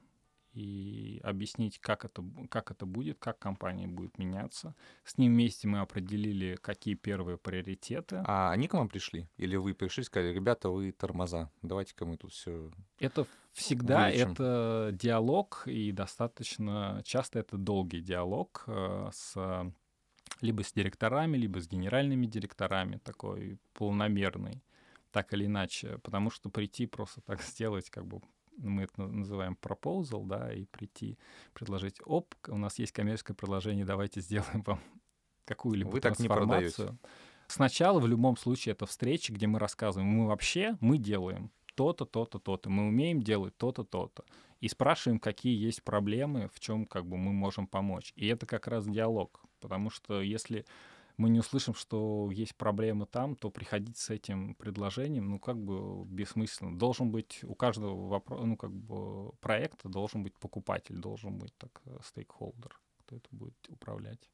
[0.52, 4.74] и объяснить, как это, как это будет, как компания будет меняться.
[5.04, 8.22] С ним вместе мы определили, какие первые приоритеты.
[8.26, 9.28] А они к вам пришли?
[9.38, 12.70] Или вы пришли и сказали, ребята, вы тормоза, давайте-ка мы тут все...
[12.98, 14.32] Это всегда Вылечим.
[14.32, 19.72] это диалог, и достаточно часто это долгий диалог э, с
[20.42, 24.62] либо с директорами, либо с генеральными директорами, такой полномерный,
[25.10, 28.20] так или иначе, потому что прийти просто так сделать, как бы
[28.58, 31.18] мы это называем proposal, да, и прийти,
[31.54, 34.80] предложить, оп, у нас есть коммерческое предложение, давайте сделаем вам
[35.46, 36.96] какую-либо Вы так не продаете.
[37.46, 42.38] Сначала в любом случае это встреча, где мы рассказываем, мы вообще, мы делаем то-то, то-то,
[42.38, 44.24] то-то, мы умеем делать то-то, то-то.
[44.60, 48.12] И спрашиваем, какие есть проблемы, в чем как бы мы можем помочь.
[48.16, 50.66] И это как раз диалог, потому что если
[51.16, 56.04] мы не услышим, что есть проблемы там, то приходить с этим предложением, ну, как бы
[56.06, 56.76] бессмысленно.
[56.76, 61.80] Должен быть у каждого вопроса, ну, как бы проекта должен быть покупатель, должен быть так
[61.86, 64.30] э, стейкхолдер, кто это будет управлять.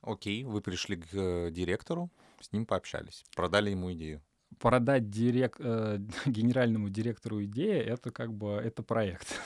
[0.00, 4.22] Окей, вы пришли к э, директору, с ним пообщались, продали ему идею.
[4.58, 9.40] Продать дирек, э, генеральному директору идею, это как бы, это проект.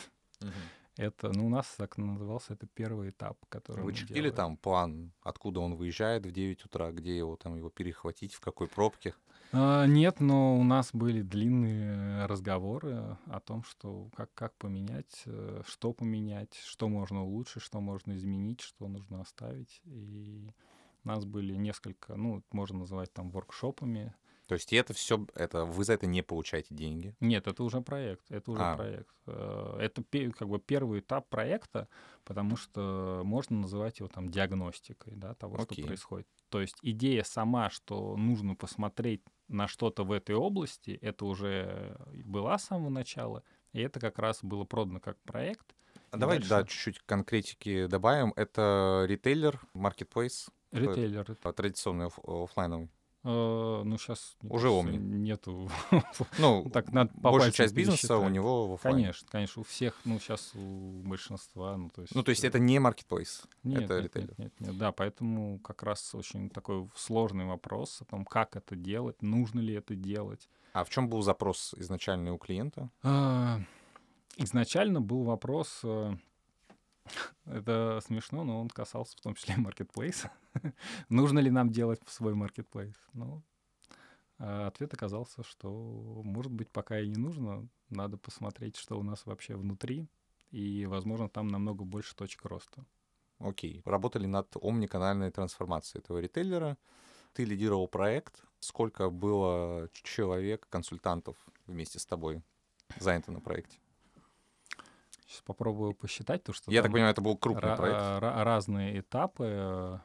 [0.96, 5.60] Это, ну, у нас так назывался, это первый этап, который Вы чертили там план, откуда
[5.60, 9.14] он выезжает в 9 утра, где его там его перехватить, в какой пробке?
[9.52, 15.62] А, нет, но у нас были длинные разговоры о том, что как, как поменять, э,
[15.66, 19.80] что поменять, что можно улучшить, что можно изменить, что нужно оставить.
[19.84, 20.50] И
[21.04, 24.14] у нас были несколько, ну, можно называть там воркшопами.
[24.46, 27.14] То есть это все, это вы за это не получаете деньги.
[27.20, 28.76] Нет, это уже проект, это уже А.
[28.76, 29.14] проект.
[29.26, 31.88] Э, Это как бы первый этап проекта,
[32.24, 35.78] потому что можно называть его там диагностикой, да, того, Окей.
[35.78, 36.28] что происходит.
[36.48, 42.56] То есть идея сама, что нужно посмотреть на что-то в этой области, это уже была
[42.58, 45.74] с самого начала, и это как раз было продано как проект.
[46.12, 46.72] А давай, да, дальше?
[46.72, 48.32] чуть-чуть конкретики добавим.
[48.36, 50.50] Это ритейлер, маркетплейс?
[50.72, 51.36] Ритейлер.
[51.54, 52.90] традиционный оф- оффлайновый.
[53.28, 54.96] Э, ну, сейчас Уже Omni.
[54.98, 55.68] нету.
[56.38, 59.02] Ну, Так надо по большая часть бизнеса у него в оффлайне.
[59.02, 62.14] Конечно, конечно, у всех, ну, сейчас у большинства, ну, то есть...
[62.14, 63.42] Ну, то есть э, это не маркетплейс.
[63.64, 64.34] Нет, это нет, ритейлер.
[64.38, 68.76] нет, нет, нет, да, поэтому как раз очень такой сложный вопрос о том, как это
[68.76, 70.48] делать, нужно ли это делать.
[70.72, 72.90] А в чем был запрос изначальный у клиента?
[73.02, 73.60] А,
[74.36, 76.14] Изначально был вопрос, э,
[77.44, 80.32] Это смешно, но он касался в том числе маркетплейса.
[81.08, 82.94] Нужно ли нам делать свой маркетплейс?
[83.12, 83.42] Ну,
[84.38, 85.70] а ответ оказался, что,
[86.24, 87.68] может быть, пока и не нужно.
[87.88, 90.08] Надо посмотреть, что у нас вообще внутри,
[90.50, 92.84] и, возможно, там намного больше точек роста.
[93.38, 93.82] Окей.
[93.84, 96.76] Работали над омниканальной трансформацией этого ритейлера.
[97.32, 98.42] Ты лидировал проект.
[98.60, 101.36] Сколько было человек, консультантов
[101.66, 102.42] вместе с тобой
[102.98, 103.78] занято на проекте?
[105.26, 108.22] Сейчас попробую посчитать, то что я так понимаю, это был крупный проект.
[108.22, 110.00] Разные этапы.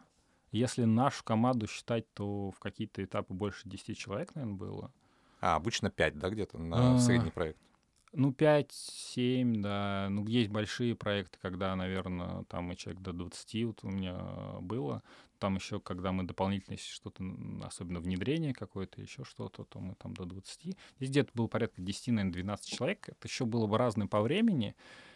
[0.51, 4.91] Если нашу команду считать, то в какие-то этапы больше 10 человек, наверное, было.
[5.39, 7.57] А, обычно 5, да, где-то на а, средний проект?
[8.13, 10.07] Ну, 5-7, да.
[10.09, 14.17] Ну, есть большие проекты, когда, наверное, там и человек до 20 вот у меня
[14.59, 15.01] было.
[15.39, 17.24] Там еще, когда мы дополнительно, что-то,
[17.63, 20.63] особенно внедрение какое-то, еще что-то, то мы там до 20.
[20.63, 20.76] Здесь
[21.09, 23.07] где-то было порядка 10, наверное, 12 человек.
[23.07, 24.76] Это еще было бы разное по времени.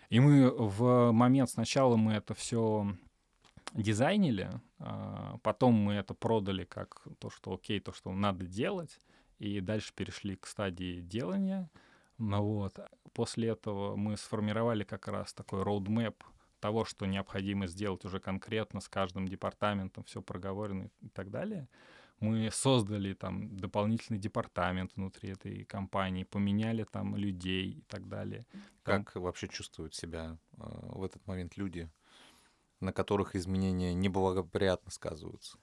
[0.10, 2.88] И мы в момент сначала мы это все
[3.74, 4.49] дизайнили,
[4.80, 8.99] а потом мы это продали как то, что окей, то, что надо делать,
[9.39, 11.70] и дальше перешли к стадии делания.
[12.18, 12.80] Ну вот.
[13.14, 16.24] После этого мы сформировали как раз такой роудмэп
[16.60, 21.68] того, что необходимо сделать уже конкретно с каждым департаментом, все проговорено и так далее.
[22.20, 28.45] Мы создали там дополнительный департамент внутри этой компании, поменяли там людей и так далее.
[28.84, 29.24] Как там...
[29.24, 31.89] вообще чувствуют себя э, в этот момент люди,
[32.80, 35.57] на которых изменения неблагоприятно сказываются?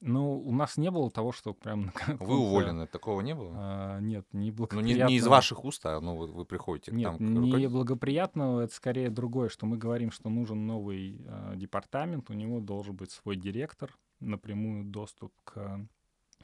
[0.00, 1.92] Ну, у нас не было того, что прям...
[2.20, 3.52] Вы уволены, такого не было?
[3.56, 4.98] А, нет, не благоприятного.
[4.98, 7.42] Ну, не, не из ваших уст, а ну, вы, вы приходите нет, к нам.
[7.42, 12.34] Нет, не благоприятного, это скорее другое, что мы говорим, что нужен новый э, департамент, у
[12.34, 15.86] него должен быть свой директор, напрямую доступ к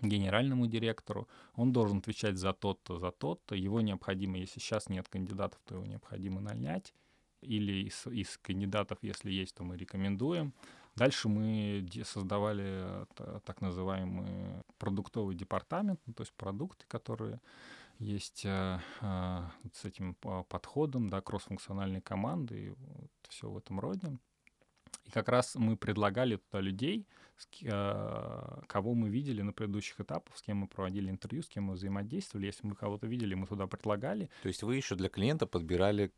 [0.03, 5.61] генеральному директору, он должен отвечать за тот-то, за тот-то, его необходимо, если сейчас нет кандидатов,
[5.65, 6.95] то его необходимо нанять,
[7.41, 10.53] или из, из кандидатов, если есть, то мы рекомендуем.
[10.97, 13.07] Дальше мы создавали
[13.45, 17.41] так называемый продуктовый департамент, ну, то есть продукты, которые
[17.99, 19.41] есть э, э,
[19.73, 24.19] с этим подходом, да, кроссфункциональной команды, и вот все в этом роде.
[25.05, 27.07] И как раз мы предлагали туда людей,
[27.63, 31.75] э, кого мы видели на предыдущих этапах, с кем мы проводили интервью, с кем мы
[31.75, 32.47] взаимодействовали.
[32.47, 34.31] Если мы кого-то видели, мы туда предлагали.
[34.43, 36.11] То есть вы еще для клиента подбирали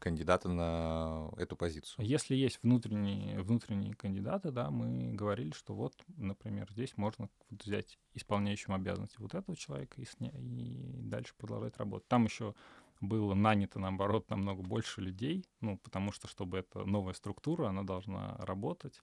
[0.00, 2.04] кандидата на эту позицию.
[2.04, 8.72] Если есть внутренние, внутренние кандидаты, да, мы говорили, что вот, например, здесь можно взять исполняющим
[8.72, 10.30] обязанности вот этого человека и, сня...
[10.34, 12.08] и дальше продолжать работать.
[12.08, 12.54] Там еще
[13.00, 18.36] было нанято, наоборот, намного больше людей, ну, потому что, чтобы эта новая структура, она должна
[18.38, 19.00] работать.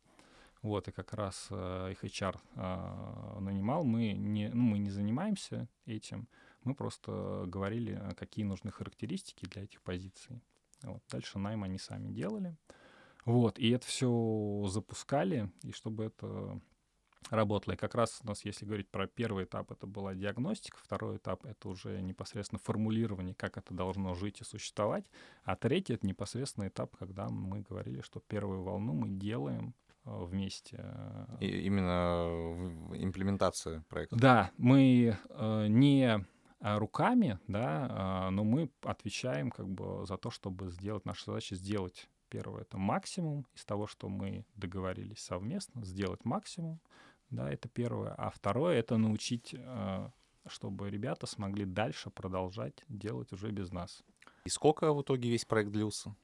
[0.62, 3.84] Вот, и как раз э, их HR э, нанимал.
[3.84, 6.28] Мы не, ну, мы не занимаемся этим,
[6.64, 10.42] мы просто говорили, какие нужны характеристики для этих позиций.
[10.82, 11.02] Вот.
[11.10, 12.56] Дальше найм они сами делали.
[13.26, 16.62] Вот, и это все запускали, и чтобы это
[17.30, 17.74] работало.
[17.74, 21.46] И как раз у нас, если говорить про первый этап, это была диагностика, второй этап—
[21.46, 25.06] это уже непосредственно формулирование, как это должно жить и существовать,
[25.44, 29.74] а третий— это непосредственно этап, когда мы говорили, что первую волну мы делаем
[30.06, 30.84] э, вместе.
[31.40, 32.28] И именно
[32.96, 34.16] имплементация проекта.
[34.16, 36.26] Да, мы э, не
[36.60, 42.10] руками, да, а, но мы отвечаем как бы за то, чтобы сделать, наша задача сделать
[42.30, 46.80] первое, это максимум из того, что мы договорились совместно, сделать максимум,
[47.30, 48.14] да, это первое.
[48.18, 50.12] А второе— это научить, а,
[50.48, 54.04] чтобы ребята смогли дальше продолжать делать уже без нас.
[54.46, 56.16] И сколько в итоге весь проект длился?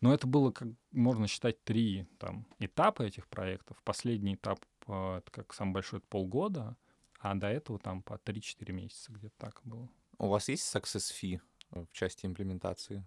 [0.00, 3.80] Ну, это было, как можно считать, три там, этапа этих проектов.
[3.84, 6.76] Последний этап, это как самый большой, это полгода—
[7.22, 9.88] а до этого там по 3-4 месяца где-то так было.
[10.18, 11.40] У вас есть success fee
[11.70, 13.06] в части имплементации?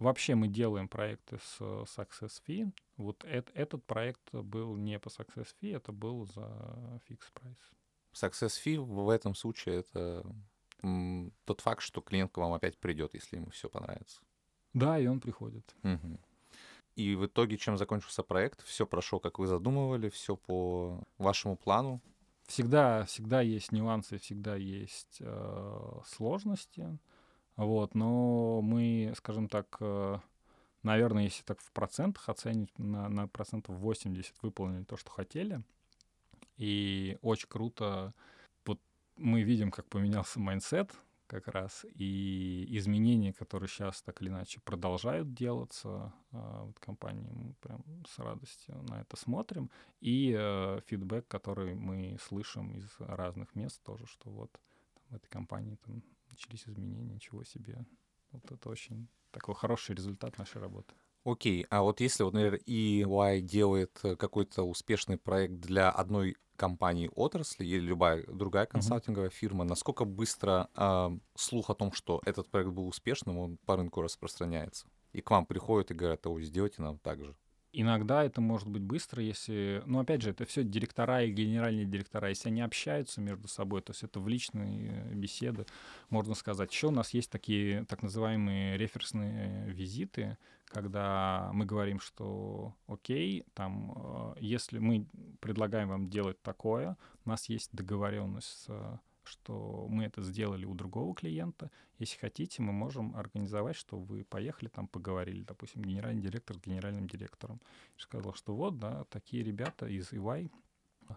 [0.00, 2.72] Вообще мы делаем проекты с success fee.
[2.96, 6.40] Вот это, этот проект был не по success fee, это был за
[7.08, 7.58] fixed price.
[8.14, 10.24] Success fee в этом случае это
[10.82, 14.20] м, тот факт, что клиент к вам опять придет, если ему все понравится.
[14.72, 15.76] Да, и он приходит.
[15.82, 16.18] Угу.
[16.96, 22.00] И в итоге, чем закончился проект, все прошло, как вы задумывали, все по вашему плану,
[22.46, 26.98] всегда, всегда есть нюансы, всегда есть э, сложности.
[27.56, 30.18] Вот, но мы, скажем так, э,
[30.82, 35.62] наверное, если так в процентах оценить, на, на процентов 80 выполнили то, что хотели.
[36.56, 38.14] И очень круто.
[38.64, 38.80] Вот
[39.16, 40.94] мы видим, как поменялся mindset
[41.30, 47.54] как раз, и изменения, которые сейчас так или иначе продолжают делаться э, вот компании, мы
[47.60, 49.70] прям с радостью на это смотрим,
[50.00, 55.28] и э, фидбэк, который мы слышим из разных мест тоже, что вот там, в этой
[55.28, 57.84] компании там начались изменения, ничего себе.
[58.32, 60.94] Вот это очень такой хороший результат нашей работы.
[61.24, 67.10] Окей, а вот если, вот, например, EY делает э, какой-то успешный проект для одной компании
[67.14, 72.70] отрасли или любая другая консалтинговая фирма, насколько быстро а, слух о том, что этот проект
[72.70, 74.86] был успешным, он по рынку распространяется?
[75.12, 77.34] И к вам приходят и говорят, ой, сделайте нам так же.
[77.72, 79.82] Иногда это может быть быстро, если...
[79.86, 82.28] Ну, опять же, это все директора и генеральные директора.
[82.28, 85.66] Если они общаются между собой, то есть это в личные беседы,
[86.08, 86.72] можно сказать.
[86.72, 93.92] Еще у нас есть такие так называемые реферсные визиты, когда мы говорим, что окей, там,
[93.96, 95.06] э, если мы
[95.40, 99.00] предлагаем вам делать такое, у нас есть договоренность с
[99.30, 101.70] что мы это сделали у другого клиента.
[101.98, 107.06] Если хотите, мы можем организовать, что вы поехали там поговорили, допустим, генеральный директор с генеральным
[107.06, 107.60] директором.
[107.96, 110.50] И сказал, что вот, да, такие ребята из EY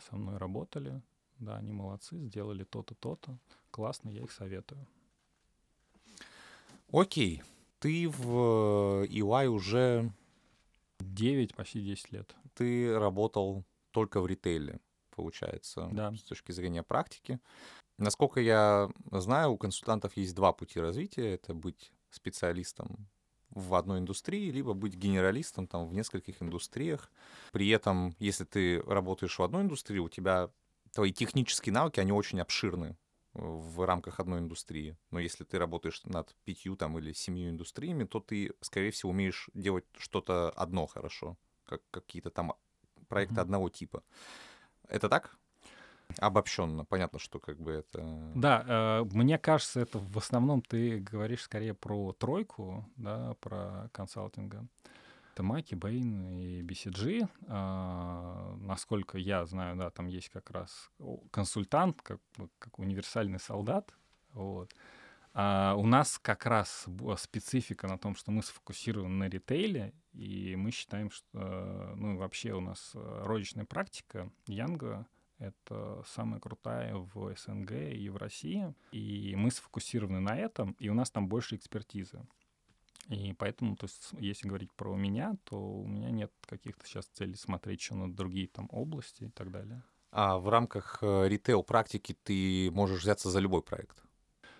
[0.07, 1.01] со мной работали,
[1.39, 3.37] да, они молодцы, сделали то-то, то-то.
[3.71, 4.85] Классно, я их советую.
[6.91, 7.41] Окей,
[7.79, 10.11] ты в EY уже
[10.99, 12.35] 9, почти 10 лет.
[12.55, 16.13] ты работал только в ритейле, получается, Да.
[16.13, 17.39] с точки зрения практики.
[17.97, 21.33] Насколько я знаю, у консультантов есть два пути развития.
[21.35, 23.09] Это быть специалистом
[23.49, 27.11] в одной индустрии, либо быть генералистом там в нескольких индустриях.
[27.51, 30.49] При этом, если ты работаешь в одной индустрии, у тебя
[30.91, 32.97] твои технические навыки, они очень обширны
[33.33, 34.97] в рамках одной индустрии.
[35.11, 39.49] Но если ты работаешь над пятью там или семью индустриями, то ты, скорее всего, умеешь
[39.53, 42.53] делать что-то одно хорошо, как какие-то там
[43.07, 43.41] проекты Мгм.
[43.41, 44.03] одного типа.
[44.87, 45.37] Это так?
[46.17, 46.85] Обобщенно.
[46.85, 48.31] Понятно, что как бы это...
[48.35, 54.67] Да, э, мне кажется, это в основном ты говоришь скорее про тройку, да, про консалтинга.
[55.33, 57.27] Это Маки, Бэйн и BCG.
[57.47, 60.91] А, насколько я знаю, да, там есть как раз
[61.31, 62.19] консультант, как,
[62.59, 63.91] как универсальный солдат.
[64.33, 64.71] Вот.
[65.33, 66.85] А у нас как раз
[67.17, 72.53] специфика на том, что мы сфокусированы на ритейле, и мы считаем, что, э, ну, вообще
[72.53, 75.07] у нас э, розничная практика Янга
[75.39, 78.73] это самая крутая в СНГ и в России.
[78.91, 82.25] И мы сфокусированы на этом, и у нас там больше экспертизы.
[83.09, 87.35] И поэтому, то есть, если говорить про меня, то у меня нет каких-то сейчас целей
[87.35, 89.83] смотреть еще на другие там области и так далее.
[90.11, 94.01] А в рамках э, ритейл-практики ты можешь взяться за любой проект?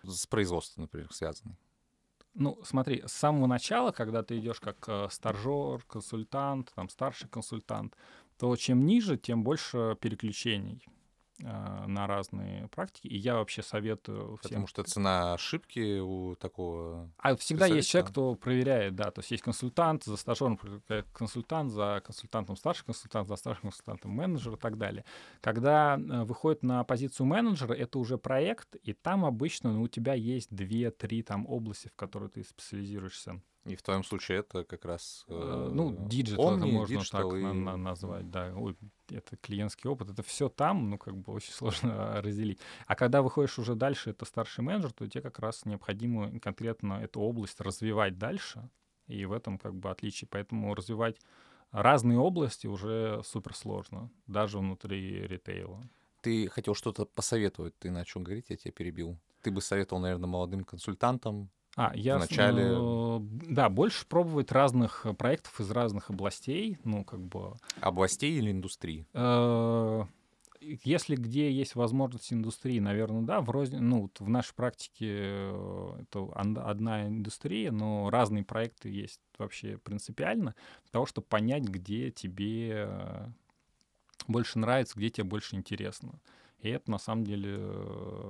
[0.04, 1.56] С производством, например, связанный.
[2.34, 7.96] Ну, смотри, с самого начала, когда ты идешь как э, стажер, консультант, там старший консультант,
[8.44, 10.86] то чем ниже, тем больше переключений
[11.40, 13.08] э, на разные практики.
[13.08, 17.10] И я вообще советую всем Потому что цена ошибки у такого...
[17.20, 20.60] А всегда есть человек, кто проверяет, да, то есть есть консультант, за стажером
[21.14, 25.06] консультант, за консультантом старший консультант, за старшим консультантом менеджер и так далее.
[25.40, 30.16] Когда э, выходит на позицию менеджера, это уже проект, и там обычно ну, у тебя
[30.16, 33.42] есть две-три там области, в которые ты специализируешься.
[33.66, 35.24] И в твоем случае это как раз...
[35.30, 38.54] Э, э, Ну, digital это можно Digital так и- на- на- назвать, да.
[38.56, 38.76] Ой,
[39.10, 42.60] это клиентский опыт, это все там, ну, как бы очень сложно разделить.
[42.88, 47.22] А когда выходишь уже дальше, это старший менеджер, то тебе как раз необходимо конкретно эту
[47.22, 48.70] область развивать дальше,
[49.08, 50.28] и в этом как бы отличие.
[50.30, 51.20] Поэтому развивать
[51.72, 55.82] разные области уже супер сложно, даже внутри ритейла.
[56.22, 59.18] Ты хотел что-то посоветовать, ты начал говорить, я тебя перебил.
[59.42, 61.50] Ты бы советовал, наверное, молодым консультантам.
[61.76, 62.18] А, я...
[62.18, 63.20] Вначале- э,
[63.50, 69.08] Да, больше пробовать разных э, проектов из разных областей, ну, как бы Областей или индустрии?
[69.14, 70.04] Э,
[70.62, 73.42] Если где есть возможность индустрии, наверное, да.
[73.42, 79.20] В, розни- ну, вот в нашей практике э, это одна индустрия, но разные проекты есть
[79.40, 82.88] вообще принципиально для того, чтобы понять, где тебе
[84.28, 86.20] больше нравится, где тебе больше интересно.
[86.60, 87.58] И это на самом деле,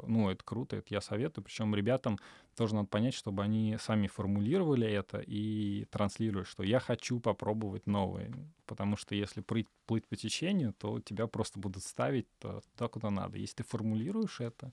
[0.08, 1.44] ну, это круто, это я советую.
[1.46, 2.18] Причем ребятам
[2.56, 8.32] тоже надо понять, чтобы они сами формулировали это и транслировали, что я хочу попробовать новое.
[8.66, 13.38] Потому что если плыть, плыть по течению, то тебя просто будут ставить туда, куда надо.
[13.38, 14.72] Если ты формулируешь это,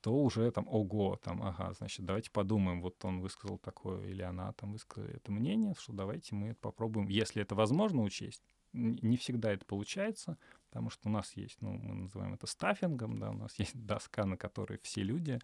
[0.00, 4.52] то уже там, ого, там, ага, значит, давайте подумаем, вот он высказал такое, или она
[4.52, 8.42] там высказала это мнение, что давайте мы это попробуем, если это возможно учесть.
[8.72, 10.36] Не всегда это получается,
[10.70, 14.24] потому что у нас есть, ну, мы называем это стаффингом, да, у нас есть доска,
[14.24, 15.40] на которой все люди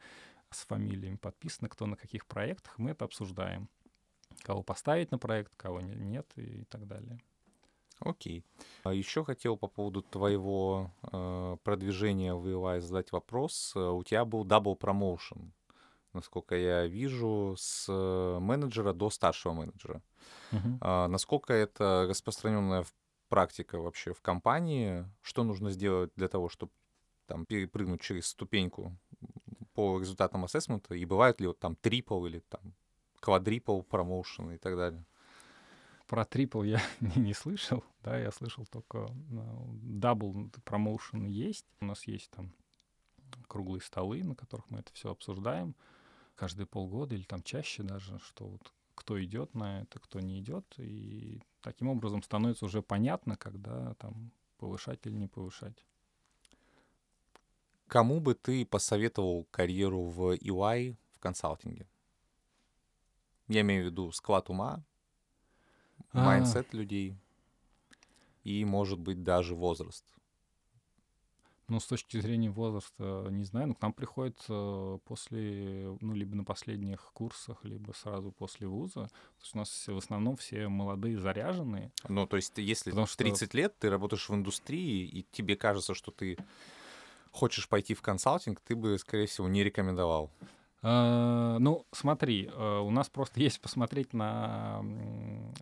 [0.55, 3.69] с фамилиями подписаны, кто на каких проектах, мы это обсуждаем.
[4.43, 7.21] Кого поставить на проект, кого не- нет и так далее.
[8.01, 8.45] Окей.
[8.83, 13.73] А еще хотел по поводу твоего э, продвижения в EY задать вопрос.
[13.77, 15.53] Э, У тебя был double promotion,
[16.13, 20.03] насколько я вижу, с э, менеджера до старшего менеджера.
[20.51, 20.79] Мгм.
[20.81, 22.85] А насколько это распространенная
[23.29, 25.07] практика вообще в компании?
[25.23, 26.73] Что нужно сделать для того, чтобы
[27.27, 28.97] там перепрыгнуть через ступеньку
[29.75, 30.95] по результатам ассессмента?
[30.95, 32.75] И бывают ли вот там triple или там
[33.21, 35.05] quadruple promotion и так далее?
[36.07, 39.09] про triple я не, не слышал, да, я слышал только
[39.83, 41.67] double promotion есть.
[41.81, 42.53] У нас есть там
[43.49, 45.75] круглые столы, на которых мы это все обсуждаем
[46.35, 50.65] каждые полгода или там чаще даже, что вот кто идет на это, кто не идет,
[50.79, 55.85] и таким образом становится уже понятно, когда там повышать или не повышать.
[57.87, 61.87] Кому бы ты посоветовал карьеру в EY в консалтинге?
[63.49, 64.83] Я имею в виду склад ума,
[66.13, 66.25] а.
[66.25, 67.17] mindset людей
[68.43, 70.05] и, может быть, даже возраст.
[71.67, 76.37] Ну, с точки зрения возраста, не знаю, но к нам приходят э, после, ну, либо
[76.37, 79.09] на последних курсах, либо сразу после вуза.
[79.39, 81.91] Потому что у нас все, в основном все молодые, заряженные.
[82.07, 83.57] Ну, то есть, если Потому в 30 что...
[83.57, 86.37] лет ты работаешь в индустрии, и тебе кажется, что ты
[87.35, 90.31] хочешь пойти в консалтинг, ты бы, скорее всего, не рекомендовал.
[90.83, 94.83] Uh, ну, смотри, uh, у нас просто есть посмотреть на,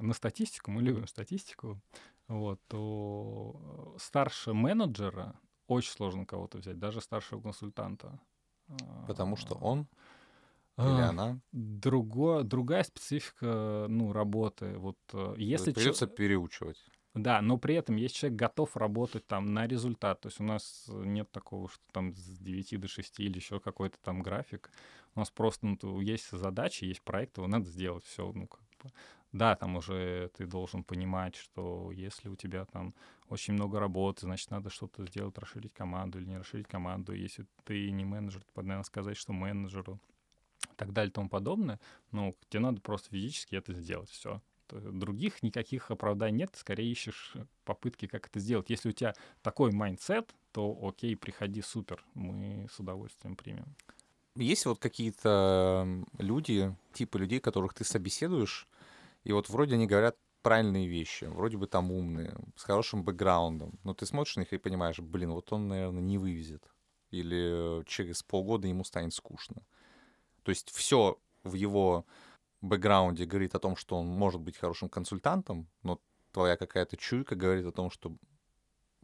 [0.01, 1.81] на статистику, мы любим статистику,
[2.29, 5.35] вот, то старше менеджера
[5.69, 8.19] очень сложно кого-то взять, даже старшего консультанта.
[9.07, 9.87] Потому что он
[10.79, 11.41] или а, она?
[11.53, 14.79] Друго, другая специфика ну, работы.
[14.79, 16.15] Вот, э, если Придется чё...
[16.15, 16.83] переучивать.
[17.15, 20.87] Да, но при этом если человек готов работать там на результат, то есть у нас
[20.89, 24.71] нет такого, что там с 9 до 6 или еще какой-то там график.
[25.15, 28.33] У нас просто ну, есть задачи, есть проекты, его надо сделать все.
[28.33, 28.91] Ну, как бы.
[29.33, 32.95] Да, там уже ты должен понимать, что если у тебя там
[33.29, 37.13] очень много работы, значит, надо что-то сделать, расширить команду или не расширить команду.
[37.13, 40.01] Если ты не менеджер, то надо сказать, что менеджеру
[40.71, 41.79] и так далее и тому подобное.
[42.11, 44.41] Ну, тебе надо просто физически это сделать, все.
[44.73, 48.71] Других никаких оправданий нет, скорее ищешь попытки, как это сделать.
[48.71, 53.75] Если у тебя такой mindset, то окей, приходи, супер, мы с удовольствием примем.
[54.35, 55.87] Есть вот какие-то
[56.19, 58.67] люди, типы людей, которых ты собеседуешь,
[59.25, 63.95] и вот вроде они говорят правильные вещи, вроде бы там умные, с хорошим бэкграундом, но
[63.95, 66.65] ты смотришь на них и понимаешь, блин, вот он, наверное, не вывезет.
[67.11, 69.63] Или через полгода ему станет скучно.
[70.43, 72.07] То есть все в его
[72.63, 76.01] бэкграунде говорит о том, что он может быть хорошим консультантом, но
[76.33, 78.17] твоя какая-то чуйка говорит о том, что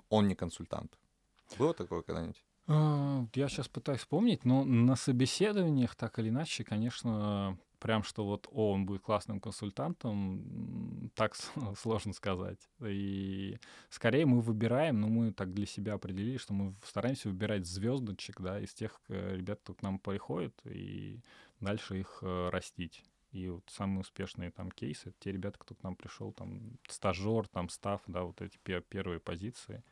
[0.08, 0.98] он не консультант.
[1.58, 2.42] Было такое когда-нибудь?
[2.66, 8.46] А, я сейчас пытаюсь вспомнить, но на собеседованиях так или иначе, конечно, прям что вот,
[8.50, 11.34] о, он будет классным консультантом, так
[11.78, 12.58] сложно сказать.
[12.80, 18.40] И скорее мы выбираем, ну, мы так для себя определили, что мы стараемся выбирать звездочек,
[18.40, 21.20] да, из тех э, ребят, кто к нам приходит, и
[21.60, 23.02] дальше их э, растить.
[23.32, 27.68] И вот самые успешные там кейсы, те ребята, кто к нам пришел, там, стажер, там,
[27.68, 29.84] став, да, вот эти пер первые позиции,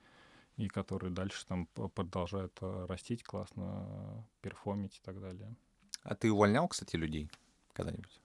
[0.57, 5.55] и которые дальше там продолжают э, растить, классно перформить и так далее.
[6.03, 7.31] А ты увольнял, кстати, людей?
[7.77, 8.21] когда-нибудь?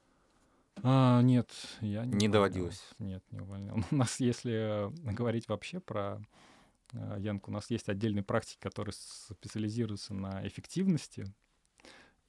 [0.84, 1.52] А, нет,
[1.82, 2.82] я не, не доводилось.
[2.98, 3.78] Нет, не увольнял.
[3.92, 6.22] У нас, если говорить вообще про
[6.94, 11.26] э, Янку, у нас есть отдельные практики, которые специализируются на эффективности,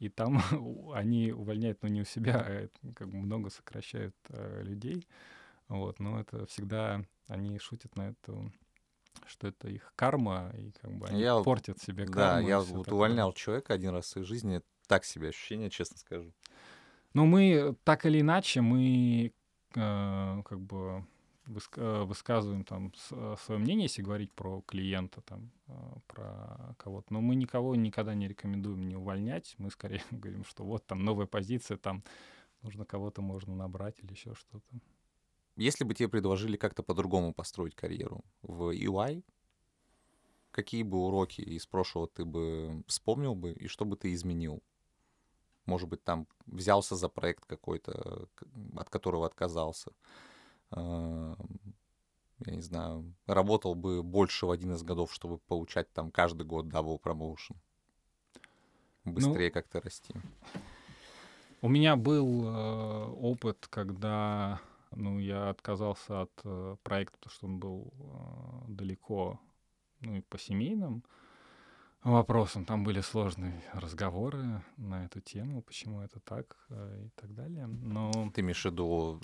[0.03, 0.43] и там
[0.95, 5.07] они увольняют, но ну, не у себя, а как бы много сокращают э, людей.
[5.69, 8.53] Вот, но это всегда они шутят на эту
[9.27, 12.15] что это их карма, и как бы они я, портят себе карму.
[12.15, 16.33] Да, я вот увольнял человека один раз в своей жизни, так себе ощущение, честно скажу.
[17.15, 19.33] Но мы так или иначе, мы
[19.77, 21.03] э, как бы э,
[21.47, 25.73] высказываем там э, свое мнение, если говорить про клиента, там, э,
[26.07, 27.13] про кого-то.
[27.13, 29.55] Но мы никого никогда не рекомендуем не увольнять.
[29.59, 32.05] Мы скорее говорим, что вот там новая позиция, там
[32.63, 34.81] нужно кого-то можно набрать или еще что-то.
[35.57, 39.23] Если бы тебе предложили как-то по-другому построить карьеру в UI,
[40.51, 44.63] какие бы уроки из прошлого ты бы вспомнил бы и что бы ты изменил?
[45.67, 48.29] может быть, там взялся за проект какой-то,
[48.77, 49.93] от которого отказался.
[50.75, 56.67] Я не знаю, работал бы больше в один из годов, чтобы получать там каждый год
[56.67, 57.57] double promotion.
[59.05, 60.15] Быстрее ну, как-то расти.
[61.61, 64.61] У меня был э, опыт, когда
[64.91, 69.41] ну, я отказался от э, проекта, потому что он был э, далеко,
[70.01, 71.05] ну и по семейным
[72.11, 72.65] вопросам.
[72.65, 77.67] Там были сложные разговоры на эту тему, почему это так э, и так далее.
[77.67, 78.11] Но...
[78.35, 79.21] Ты имеешь в виду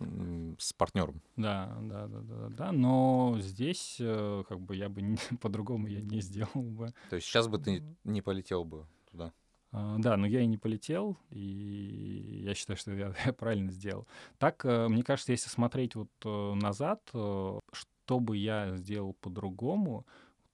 [0.59, 1.21] с партнером?
[1.37, 2.73] Да, да, да, да, да.
[2.73, 6.95] Но здесь э, как бы я бы не, по-другому я не сделал бы.
[7.11, 9.33] То есть сейчас бы ты не полетел бы туда?
[9.71, 14.07] Uh, да, но я и не полетел, и я считаю, что я, я правильно сделал.
[14.39, 20.07] Так, uh, мне кажется, если смотреть вот назад, что бы я сделал по-другому,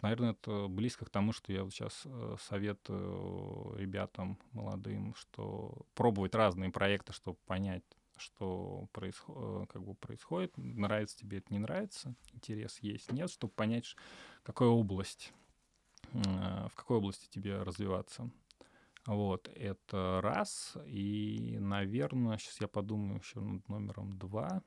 [0.04, 6.34] Наверное, это близко к тому, что я вот сейчас э, советую ребятам молодым, что пробовать
[6.34, 7.84] разные проекты, чтобы понять,
[8.18, 13.96] что происход, как бы происходит, нравится тебе это, не нравится, интерес есть, нет, чтобы понять,
[14.42, 15.32] какая область,
[16.12, 18.30] в какой области тебе развиваться.
[19.06, 20.76] Вот, это раз.
[20.84, 24.62] И, наверное, сейчас я подумаю еще над номером два.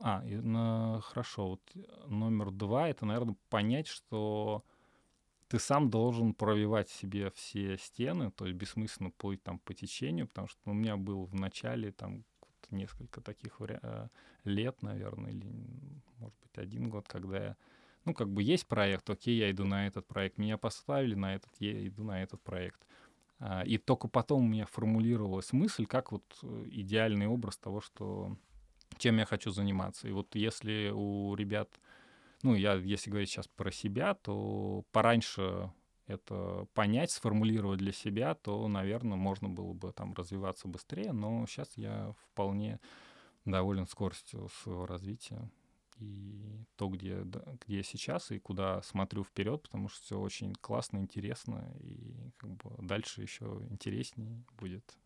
[0.00, 1.62] А, и, на, хорошо, вот
[2.06, 4.64] номер два— это, наверное, понять, что
[5.48, 10.46] ты сам должен пробивать себе все стены, то есть бессмысленно плыть там по течению, потому
[10.46, 12.24] что у меня был в начале там
[12.70, 13.80] несколько таких вари-
[14.44, 15.46] лет, наверное, или,
[16.18, 17.56] может быть, один год, когда я
[18.04, 21.50] ну, как бы есть проект, окей, я иду на этот проект, меня поставили на этот,
[21.58, 22.80] я иду на этот проект.
[23.38, 28.34] А, и только потом у меня формулировалась мысль, как вот э, идеальный образ того, что
[28.96, 30.08] чем я хочу заниматься.
[30.08, 31.68] И вот если у ребят,
[32.42, 35.70] ну, я, если говорить сейчас про себя, то пораньше
[36.06, 41.76] это понять, сформулировать для себя, то, наверное, можно было бы там развиваться быстрее, но сейчас
[41.76, 42.80] я вполне
[43.44, 45.50] доволен скоростью своего развития
[45.98, 50.98] и то, где, где я сейчас, и куда смотрю вперед, потому что все очень классно,
[50.98, 54.96] интересно, и как бы дальше еще интереснее будет.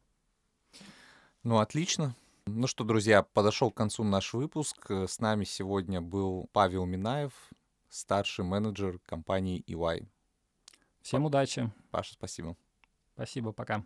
[1.43, 2.15] Ну, отлично.
[2.47, 4.91] Ну что, друзья, подошел к концу наш выпуск.
[4.91, 7.33] С нами сегодня был Павел Минаев,
[7.89, 10.09] старший менеджер компании EY.
[11.03, 11.73] Всем удачи.
[11.91, 12.57] Паша, спасибо.
[13.15, 13.85] Спасибо, пока.